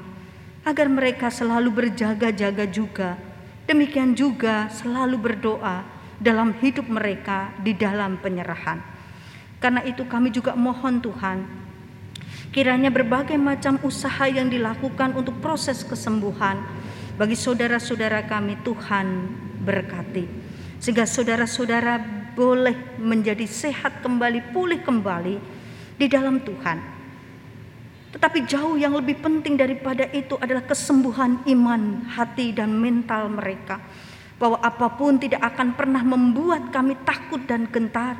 agar 0.62 0.86
mereka 0.86 1.26
selalu 1.26 1.74
berjaga-jaga 1.74 2.70
juga. 2.70 3.18
Demikian 3.66 4.14
juga 4.14 4.70
selalu 4.70 5.18
berdoa 5.18 5.82
dalam 6.22 6.54
hidup 6.62 6.86
mereka 6.86 7.50
di 7.58 7.74
dalam 7.74 8.14
penyerahan. 8.22 8.78
Karena 9.58 9.82
itu 9.82 10.06
kami 10.06 10.30
juga 10.30 10.54
mohon 10.54 11.02
Tuhan 11.02 11.38
kiranya 12.54 12.90
berbagai 12.90 13.38
macam 13.38 13.78
usaha 13.86 14.26
yang 14.26 14.50
dilakukan 14.50 15.14
untuk 15.14 15.38
proses 15.38 15.86
kesembuhan 15.86 16.58
bagi 17.14 17.34
saudara-saudara 17.38 18.26
kami 18.26 18.58
Tuhan 18.62 19.06
berkati. 19.66 20.24
Sehingga 20.80 21.04
saudara-saudara 21.04 22.19
boleh 22.34 22.98
menjadi 22.98 23.44
sehat 23.44 24.00
kembali, 24.00 24.54
pulih 24.54 24.80
kembali 24.80 25.36
di 25.96 26.06
dalam 26.08 26.40
Tuhan. 26.40 26.78
Tetapi 28.10 28.38
jauh 28.48 28.74
yang 28.74 28.98
lebih 28.98 29.22
penting 29.22 29.54
daripada 29.54 30.02
itu 30.10 30.34
adalah 30.42 30.66
kesembuhan 30.66 31.46
iman, 31.46 32.10
hati, 32.10 32.50
dan 32.50 32.74
mental 32.74 33.30
mereka. 33.30 33.78
Bahwa 34.40 34.58
apa 34.58 34.90
pun 34.96 35.20
tidak 35.20 35.44
akan 35.44 35.78
pernah 35.78 36.02
membuat 36.02 36.74
kami 36.74 36.98
takut 37.06 37.44
dan 37.46 37.70
gentar, 37.70 38.18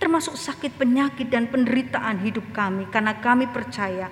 termasuk 0.00 0.34
sakit 0.34 0.74
penyakit 0.80 1.28
dan 1.28 1.46
penderitaan 1.46 2.24
hidup 2.24 2.48
kami, 2.50 2.88
karena 2.88 3.14
kami 3.20 3.46
percaya 3.46 4.08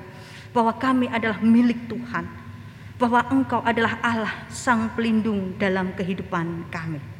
bahwa 0.52 0.76
kami 0.76 1.08
adalah 1.08 1.40
milik 1.40 1.88
Tuhan, 1.88 2.28
bahwa 3.00 3.24
Engkau 3.32 3.64
adalah 3.64 3.96
Allah, 4.04 4.34
Sang 4.52 4.92
Pelindung 4.92 5.56
dalam 5.56 5.96
kehidupan 5.96 6.68
kami. 6.68 7.17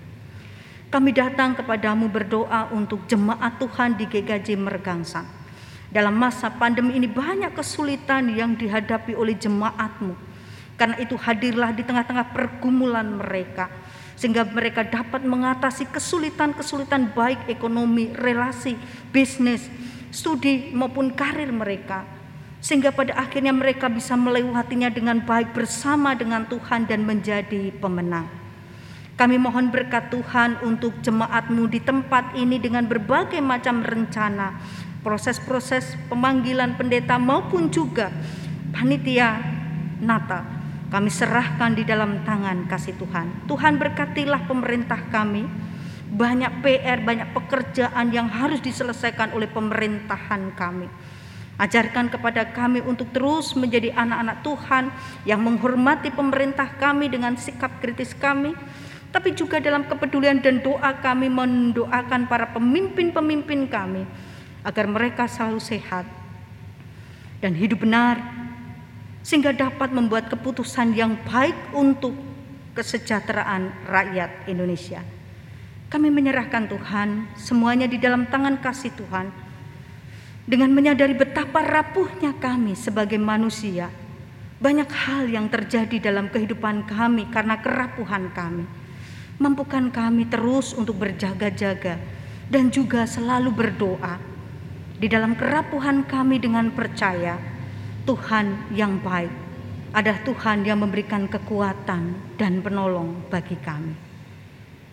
Kami 0.89 1.13
datang 1.13 1.53
kepadamu 1.53 2.09
berdoa 2.09 2.73
untuk 2.73 3.05
jemaat 3.05 3.61
Tuhan 3.61 4.01
di 4.01 4.09
GKJ 4.09 4.57
Mergangsang. 4.57 5.29
Dalam 5.93 6.17
masa 6.17 6.49
pandemi 6.49 6.97
ini 6.97 7.05
banyak 7.05 7.53
kesulitan 7.53 8.33
yang 8.33 8.57
dihadapi 8.57 9.13
oleh 9.13 9.37
jemaatmu. 9.37 10.17
Karena 10.81 10.97
itu 10.97 11.13
hadirlah 11.21 11.77
di 11.77 11.85
tengah-tengah 11.85 12.33
pergumulan 12.33 13.05
mereka. 13.21 13.69
Sehingga 14.17 14.49
mereka 14.49 14.81
dapat 14.81 15.29
mengatasi 15.29 15.93
kesulitan-kesulitan 15.93 17.13
baik 17.13 17.53
ekonomi, 17.53 18.09
relasi, 18.17 18.73
bisnis, 19.13 19.69
studi 20.09 20.73
maupun 20.73 21.13
karir 21.13 21.53
mereka. 21.53 22.09
Sehingga 22.65 22.97
pada 22.97 23.13
akhirnya 23.13 23.53
mereka 23.53 23.93
bisa 23.93 24.17
melewatinya 24.17 24.89
dengan 24.89 25.21
baik 25.21 25.53
bersama 25.53 26.17
dengan 26.17 26.49
Tuhan 26.49 26.89
dan 26.89 27.05
menjadi 27.05 27.77
pemenang. 27.77 28.48
Kami 29.19 29.35
mohon 29.35 29.75
berkat 29.75 30.15
Tuhan 30.15 30.63
untuk 30.63 30.95
jemaatmu 31.03 31.67
di 31.67 31.83
tempat 31.83 32.39
ini 32.39 32.63
dengan 32.63 32.87
berbagai 32.87 33.43
macam 33.43 33.83
rencana, 33.83 34.55
proses-proses 35.03 35.99
pemanggilan 36.07 36.79
pendeta 36.79 37.19
maupun 37.19 37.67
juga 37.67 38.15
panitia 38.71 39.43
Natal. 39.99 40.47
Kami 40.87 41.11
serahkan 41.11 41.75
di 41.75 41.83
dalam 41.83 42.23
tangan 42.23 42.71
kasih 42.71 42.95
Tuhan. 42.95 43.51
Tuhan 43.51 43.83
berkatilah 43.83 44.47
pemerintah 44.47 45.03
kami. 45.11 45.51
Banyak 46.09 46.63
PR, 46.63 47.03
banyak 47.03 47.35
pekerjaan 47.35 48.15
yang 48.15 48.31
harus 48.31 48.63
diselesaikan 48.63 49.35
oleh 49.35 49.51
pemerintahan 49.51 50.55
kami. 50.55 50.87
Ajarkan 51.59 52.07
kepada 52.07 52.55
kami 52.55 52.87
untuk 52.87 53.11
terus 53.11 53.59
menjadi 53.59 53.91
anak-anak 53.99 54.47
Tuhan 54.47 54.85
yang 55.27 55.43
menghormati 55.43 56.15
pemerintah 56.15 56.71
kami 56.79 57.11
dengan 57.11 57.35
sikap 57.35 57.83
kritis 57.83 58.15
kami, 58.15 58.55
tapi 59.19 59.35
juga 59.35 59.59
dalam 59.59 59.83
kepedulian 59.83 60.39
dan 60.39 60.63
doa 60.63 60.95
kami 61.03 61.27
mendoakan 61.27 62.31
para 62.31 62.55
pemimpin-pemimpin 62.55 63.67
kami 63.67 64.07
agar 64.63 64.87
mereka 64.87 65.27
selalu 65.27 65.59
sehat 65.59 66.07
dan 67.43 67.51
hidup 67.51 67.83
benar 67.83 68.15
sehingga 69.27 69.51
dapat 69.51 69.91
membuat 69.91 70.31
keputusan 70.31 70.95
yang 70.95 71.19
baik 71.27 71.59
untuk 71.75 72.15
kesejahteraan 72.79 73.91
rakyat 73.91 74.47
Indonesia. 74.47 75.03
Kami 75.91 76.15
menyerahkan 76.15 76.71
Tuhan 76.71 77.27
semuanya 77.35 77.91
di 77.91 77.99
dalam 77.99 78.31
tangan 78.31 78.63
kasih 78.63 78.95
Tuhan 78.95 79.35
dengan 80.47 80.71
menyadari 80.71 81.19
betapa 81.19 81.67
rapuhnya 81.67 82.39
kami 82.39 82.79
sebagai 82.79 83.19
manusia. 83.19 83.91
Banyak 84.63 84.87
hal 84.87 85.27
yang 85.27 85.51
terjadi 85.51 86.07
dalam 86.07 86.31
kehidupan 86.31 86.87
kami 86.87 87.27
karena 87.35 87.59
kerapuhan 87.59 88.31
kami. 88.31 88.78
Mampukan 89.39 89.95
kami 89.95 90.27
terus 90.27 90.75
untuk 90.75 90.99
berjaga-jaga 90.99 91.99
dan 92.51 92.75
juga 92.75 93.07
selalu 93.07 93.55
berdoa. 93.55 94.19
Di 94.99 95.07
dalam 95.07 95.39
kerapuhan 95.39 96.03
kami 96.03 96.43
dengan 96.43 96.75
percaya, 96.75 97.39
Tuhan 98.03 98.75
yang 98.75 98.99
baik 98.99 99.31
adalah 99.95 100.21
Tuhan 100.27 100.67
yang 100.67 100.83
memberikan 100.83 101.31
kekuatan 101.31 102.35
dan 102.35 102.53
penolong 102.61 103.31
bagi 103.31 103.55
kami. 103.63 103.95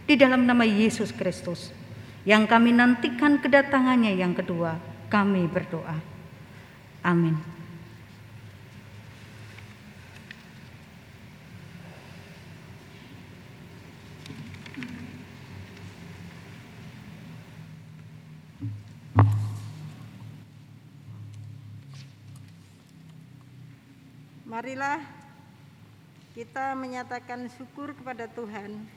Di 0.06 0.14
dalam 0.14 0.46
nama 0.46 0.62
Yesus 0.62 1.10
Kristus, 1.10 1.74
yang 2.22 2.46
kami 2.46 2.70
nantikan 2.70 3.42
kedatangannya 3.42 4.14
yang 4.14 4.38
kedua, 4.38 4.78
kami 5.10 5.50
berdoa. 5.50 5.98
Amin. 7.02 7.55
Marilah 24.56 25.04
kita 26.32 26.80
menyatakan 26.80 27.52
syukur 27.60 27.92
kepada 27.92 28.24
Tuhan 28.32 28.88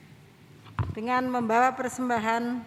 dengan 0.94 1.26
membawa 1.26 1.74
persembahan 1.74 2.62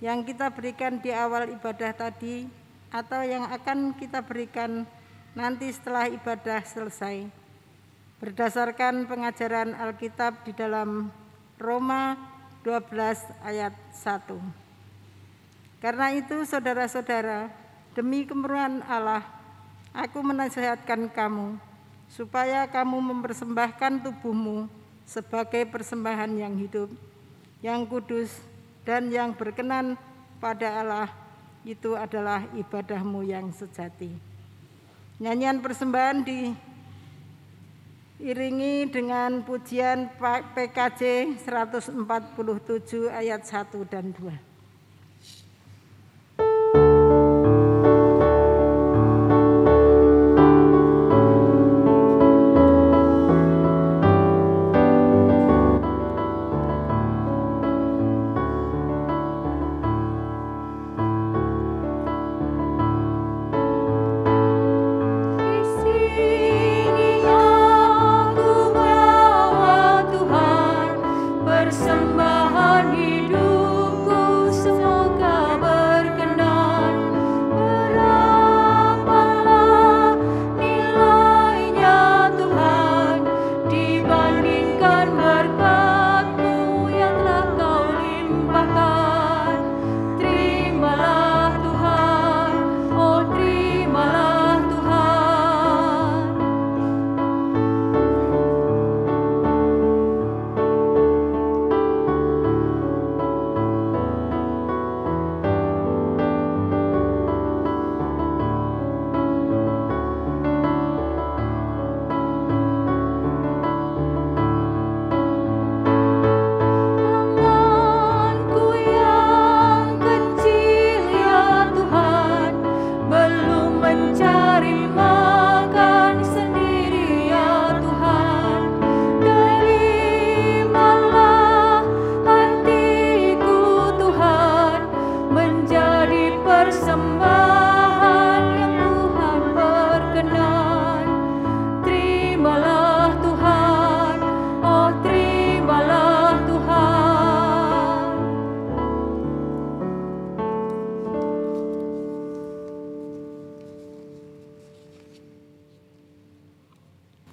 yang 0.00 0.24
kita 0.24 0.48
berikan 0.48 1.04
di 1.04 1.12
awal 1.12 1.52
ibadah 1.52 1.92
tadi 1.92 2.48
atau 2.88 3.20
yang 3.28 3.44
akan 3.52 3.92
kita 4.00 4.24
berikan 4.24 4.88
nanti 5.36 5.68
setelah 5.68 6.08
ibadah 6.08 6.64
selesai. 6.64 7.28
Berdasarkan 8.24 9.04
pengajaran 9.04 9.76
Alkitab 9.76 10.48
di 10.48 10.56
dalam 10.56 11.12
Roma 11.60 12.16
12 12.64 12.88
ayat 13.44 13.76
1. 14.00 14.32
Karena 15.76 16.08
itu 16.16 16.40
saudara-saudara, 16.48 17.52
demi 17.92 18.24
kemurahan 18.24 18.80
Allah, 18.88 19.20
aku 19.92 20.24
menasihatkan 20.24 21.12
kamu 21.12 21.73
supaya 22.14 22.62
kamu 22.70 23.02
mempersembahkan 23.10 24.06
tubuhmu 24.06 24.70
sebagai 25.02 25.66
persembahan 25.66 26.30
yang 26.38 26.54
hidup, 26.54 26.86
yang 27.58 27.82
kudus, 27.82 28.30
dan 28.86 29.10
yang 29.10 29.34
berkenan 29.34 29.98
pada 30.38 30.78
Allah. 30.78 31.10
Itu 31.66 31.98
adalah 31.98 32.46
ibadahmu 32.54 33.26
yang 33.26 33.50
sejati. 33.50 34.14
Nyanyian 35.18 35.58
persembahan 35.58 36.22
diiringi 38.20 38.92
dengan 38.94 39.42
pujian 39.42 40.12
PKJ 40.54 41.34
147 41.42 43.10
ayat 43.10 43.42
1 43.42 43.90
dan 43.90 44.14
2. 44.14 44.53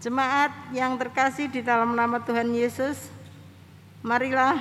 Jemaat 0.01 0.73
yang 0.73 0.97
terkasih 0.97 1.45
di 1.45 1.61
dalam 1.61 1.93
nama 1.93 2.17
Tuhan 2.17 2.49
Yesus, 2.57 2.97
marilah 4.01 4.57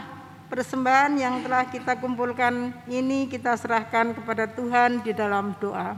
persembahan 0.52 1.16
yang 1.16 1.40
telah 1.40 1.64
kita 1.64 1.96
kumpulkan 1.96 2.76
ini 2.84 3.24
kita 3.24 3.56
serahkan 3.56 4.12
kepada 4.12 4.44
Tuhan 4.44 5.00
di 5.00 5.16
dalam 5.16 5.56
doa. 5.56 5.96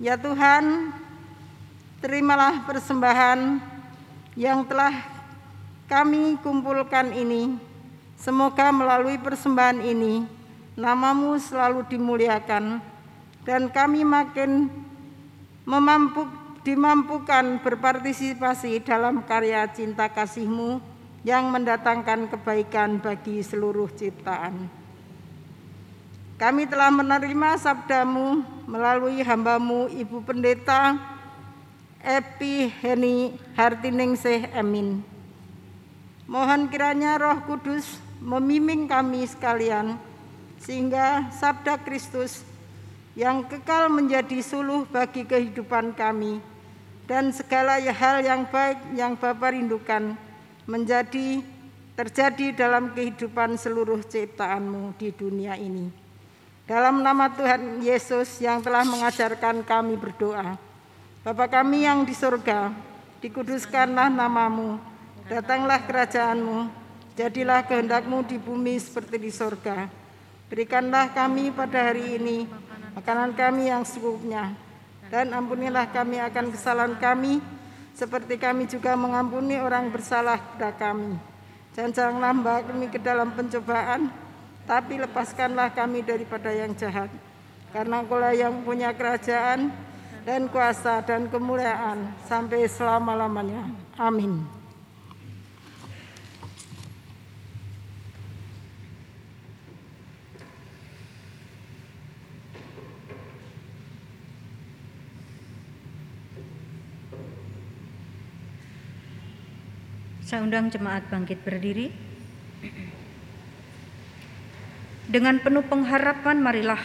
Ya 0.00 0.16
Tuhan, 0.16 0.96
terimalah 2.00 2.64
persembahan 2.64 3.60
yang 4.32 4.64
telah 4.64 4.96
kami 5.84 6.40
kumpulkan 6.40 7.12
ini. 7.12 7.60
Semoga 8.16 8.72
melalui 8.72 9.20
persembahan 9.20 9.76
ini, 9.84 10.24
namamu 10.72 11.36
selalu 11.36 11.84
dimuliakan, 11.84 12.80
dan 13.44 13.68
kami 13.68 14.08
makin 14.08 14.72
memampu, 15.68 16.39
dimampukan 16.60 17.56
berpartisipasi 17.64 18.84
dalam 18.84 19.24
karya 19.24 19.64
cinta 19.72 20.12
kasihmu 20.12 20.80
yang 21.24 21.48
mendatangkan 21.48 22.28
kebaikan 22.28 23.00
bagi 23.00 23.40
seluruh 23.40 23.88
ciptaan. 23.92 24.68
Kami 26.40 26.64
telah 26.64 26.88
menerima 26.88 27.60
sabdamu 27.60 28.40
melalui 28.64 29.20
hambamu 29.20 29.92
Ibu 29.92 30.24
Pendeta 30.24 30.96
Epi 32.00 32.72
Heni 32.80 33.36
Hartiningsih 33.52 34.48
Emin. 34.56 35.04
Mohon 36.24 36.72
kiranya 36.72 37.20
roh 37.20 37.44
kudus 37.44 38.00
memiming 38.24 38.88
kami 38.88 39.28
sekalian 39.28 40.00
sehingga 40.60 41.28
sabda 41.28 41.76
Kristus 41.84 42.40
yang 43.12 43.44
kekal 43.44 43.92
menjadi 43.92 44.40
suluh 44.40 44.88
bagi 44.88 45.28
kehidupan 45.28 45.92
kami 45.92 46.40
dan 47.10 47.34
segala 47.34 47.82
hal 47.82 48.22
yang 48.22 48.46
baik 48.46 48.78
yang 48.94 49.18
Bapa 49.18 49.50
rindukan 49.50 50.14
menjadi 50.62 51.42
terjadi 51.98 52.54
dalam 52.54 52.94
kehidupan 52.94 53.58
seluruh 53.58 53.98
ciptaanmu 54.06 54.94
di 54.94 55.10
dunia 55.10 55.58
ini. 55.58 55.90
Dalam 56.70 57.02
nama 57.02 57.26
Tuhan 57.34 57.82
Yesus 57.82 58.38
yang 58.38 58.62
telah 58.62 58.86
mengajarkan 58.86 59.66
kami 59.66 59.98
berdoa. 59.98 60.54
Bapa 61.26 61.50
kami 61.50 61.82
yang 61.82 62.06
di 62.06 62.14
surga, 62.14 62.70
dikuduskanlah 63.18 64.06
namamu, 64.06 64.78
datanglah 65.26 65.82
kerajaanmu, 65.82 66.70
jadilah 67.18 67.66
kehendakmu 67.66 68.22
di 68.22 68.38
bumi 68.38 68.78
seperti 68.78 69.18
di 69.18 69.34
surga. 69.34 69.90
Berikanlah 70.46 71.10
kami 71.10 71.50
pada 71.50 71.90
hari 71.90 72.22
ini 72.22 72.46
makanan 72.94 73.34
kami 73.34 73.66
yang 73.66 73.82
secukupnya, 73.82 74.54
dan 75.10 75.34
ampunilah 75.34 75.90
kami 75.90 76.22
akan 76.22 76.54
kesalahan 76.54 76.94
kami, 77.02 77.42
seperti 77.98 78.38
kami 78.38 78.70
juga 78.70 78.94
mengampuni 78.94 79.58
orang 79.58 79.90
bersalah 79.90 80.38
kepada 80.38 80.70
kami. 80.78 81.18
Dan 81.74 81.90
janganlah 81.90 82.30
membawa 82.30 82.60
kami 82.62 82.86
ke 82.86 82.98
dalam 83.02 83.34
pencobaan, 83.34 84.10
tapi 84.70 85.02
lepaskanlah 85.02 85.74
kami 85.74 86.06
daripada 86.06 86.54
yang 86.54 86.70
jahat. 86.78 87.10
Karena 87.74 88.02
engkaulah 88.02 88.34
yang 88.34 88.62
punya 88.62 88.94
kerajaan 88.94 89.70
dan 90.22 90.46
kuasa 90.50 91.02
dan 91.02 91.26
kemuliaan 91.26 92.14
sampai 92.26 92.66
selama-lamanya. 92.70 93.66
Amin. 93.98 94.59
Saya 110.30 110.46
undang 110.46 110.70
jemaat 110.70 111.10
bangkit 111.10 111.42
berdiri. 111.42 111.90
Dengan 115.10 115.42
penuh 115.42 115.66
pengharapan 115.66 116.38
marilah 116.38 116.78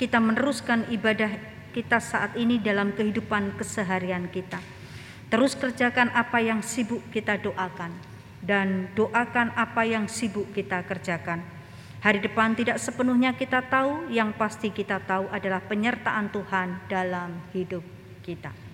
kita 0.00 0.16
meneruskan 0.16 0.88
ibadah 0.88 1.28
kita 1.76 2.00
saat 2.00 2.40
ini 2.40 2.56
dalam 2.56 2.96
kehidupan 2.96 3.60
keseharian 3.60 4.32
kita. 4.32 4.64
Terus 5.28 5.52
kerjakan 5.60 6.08
apa 6.16 6.40
yang 6.40 6.64
sibuk 6.64 7.04
kita 7.12 7.36
doakan 7.36 7.92
dan 8.40 8.88
doakan 8.96 9.52
apa 9.52 9.84
yang 9.84 10.08
sibuk 10.08 10.48
kita 10.56 10.80
kerjakan. 10.88 11.44
Hari 12.00 12.24
depan 12.24 12.56
tidak 12.56 12.80
sepenuhnya 12.80 13.36
kita 13.36 13.60
tahu, 13.68 14.08
yang 14.08 14.32
pasti 14.40 14.72
kita 14.72 15.04
tahu 15.04 15.28
adalah 15.28 15.60
penyertaan 15.60 16.32
Tuhan 16.32 16.88
dalam 16.88 17.44
hidup 17.52 17.84
kita. 18.24 18.65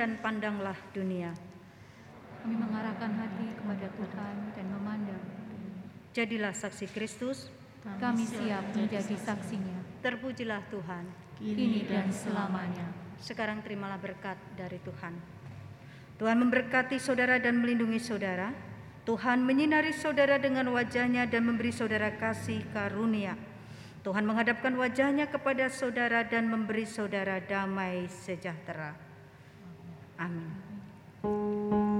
Dan 0.00 0.16
pandanglah 0.24 0.80
dunia. 0.96 1.28
Kami 2.40 2.56
mengarahkan 2.56 3.20
hati 3.20 3.52
kepada 3.52 3.84
Tuhan 4.00 4.34
dan 4.56 4.66
memandang. 4.72 5.24
Jadilah 6.16 6.56
saksi 6.56 6.88
Kristus, 6.88 7.52
Kami 7.84 8.24
siap 8.24 8.72
menjadi 8.72 9.12
saksinya, 9.20 9.76
terpujilah 10.00 10.64
Tuhan. 10.72 11.04
kini 11.36 11.84
dan 11.84 12.08
selamanya. 12.12 12.88
Sekarang 13.20 13.60
terimalah 13.60 14.00
berkat 14.00 14.36
dari 14.56 14.80
Tuhan. 14.80 15.16
Tuhan 16.20 16.36
memberkati 16.36 17.00
saudara 17.00 17.36
dan 17.40 17.60
melindungi 17.60 18.00
saudara. 18.00 18.52
Tuhan 19.08 19.40
menyinari 19.44 19.96
saudara 19.96 20.36
dengan 20.36 20.68
wajahnya 20.72 21.24
dan 21.28 21.48
memberi 21.48 21.72
saudara 21.72 22.12
kasih 22.12 22.60
karunia. 22.76 23.36
Tuhan 24.04 24.24
menghadapkan 24.28 24.76
wajahnya 24.76 25.28
kepada 25.32 25.72
saudara 25.72 26.24
dan 26.24 26.48
memberi 26.48 26.84
saudara 26.84 27.40
damai 27.40 28.04
sejahtera. 28.08 29.09
Amin. 30.20 31.99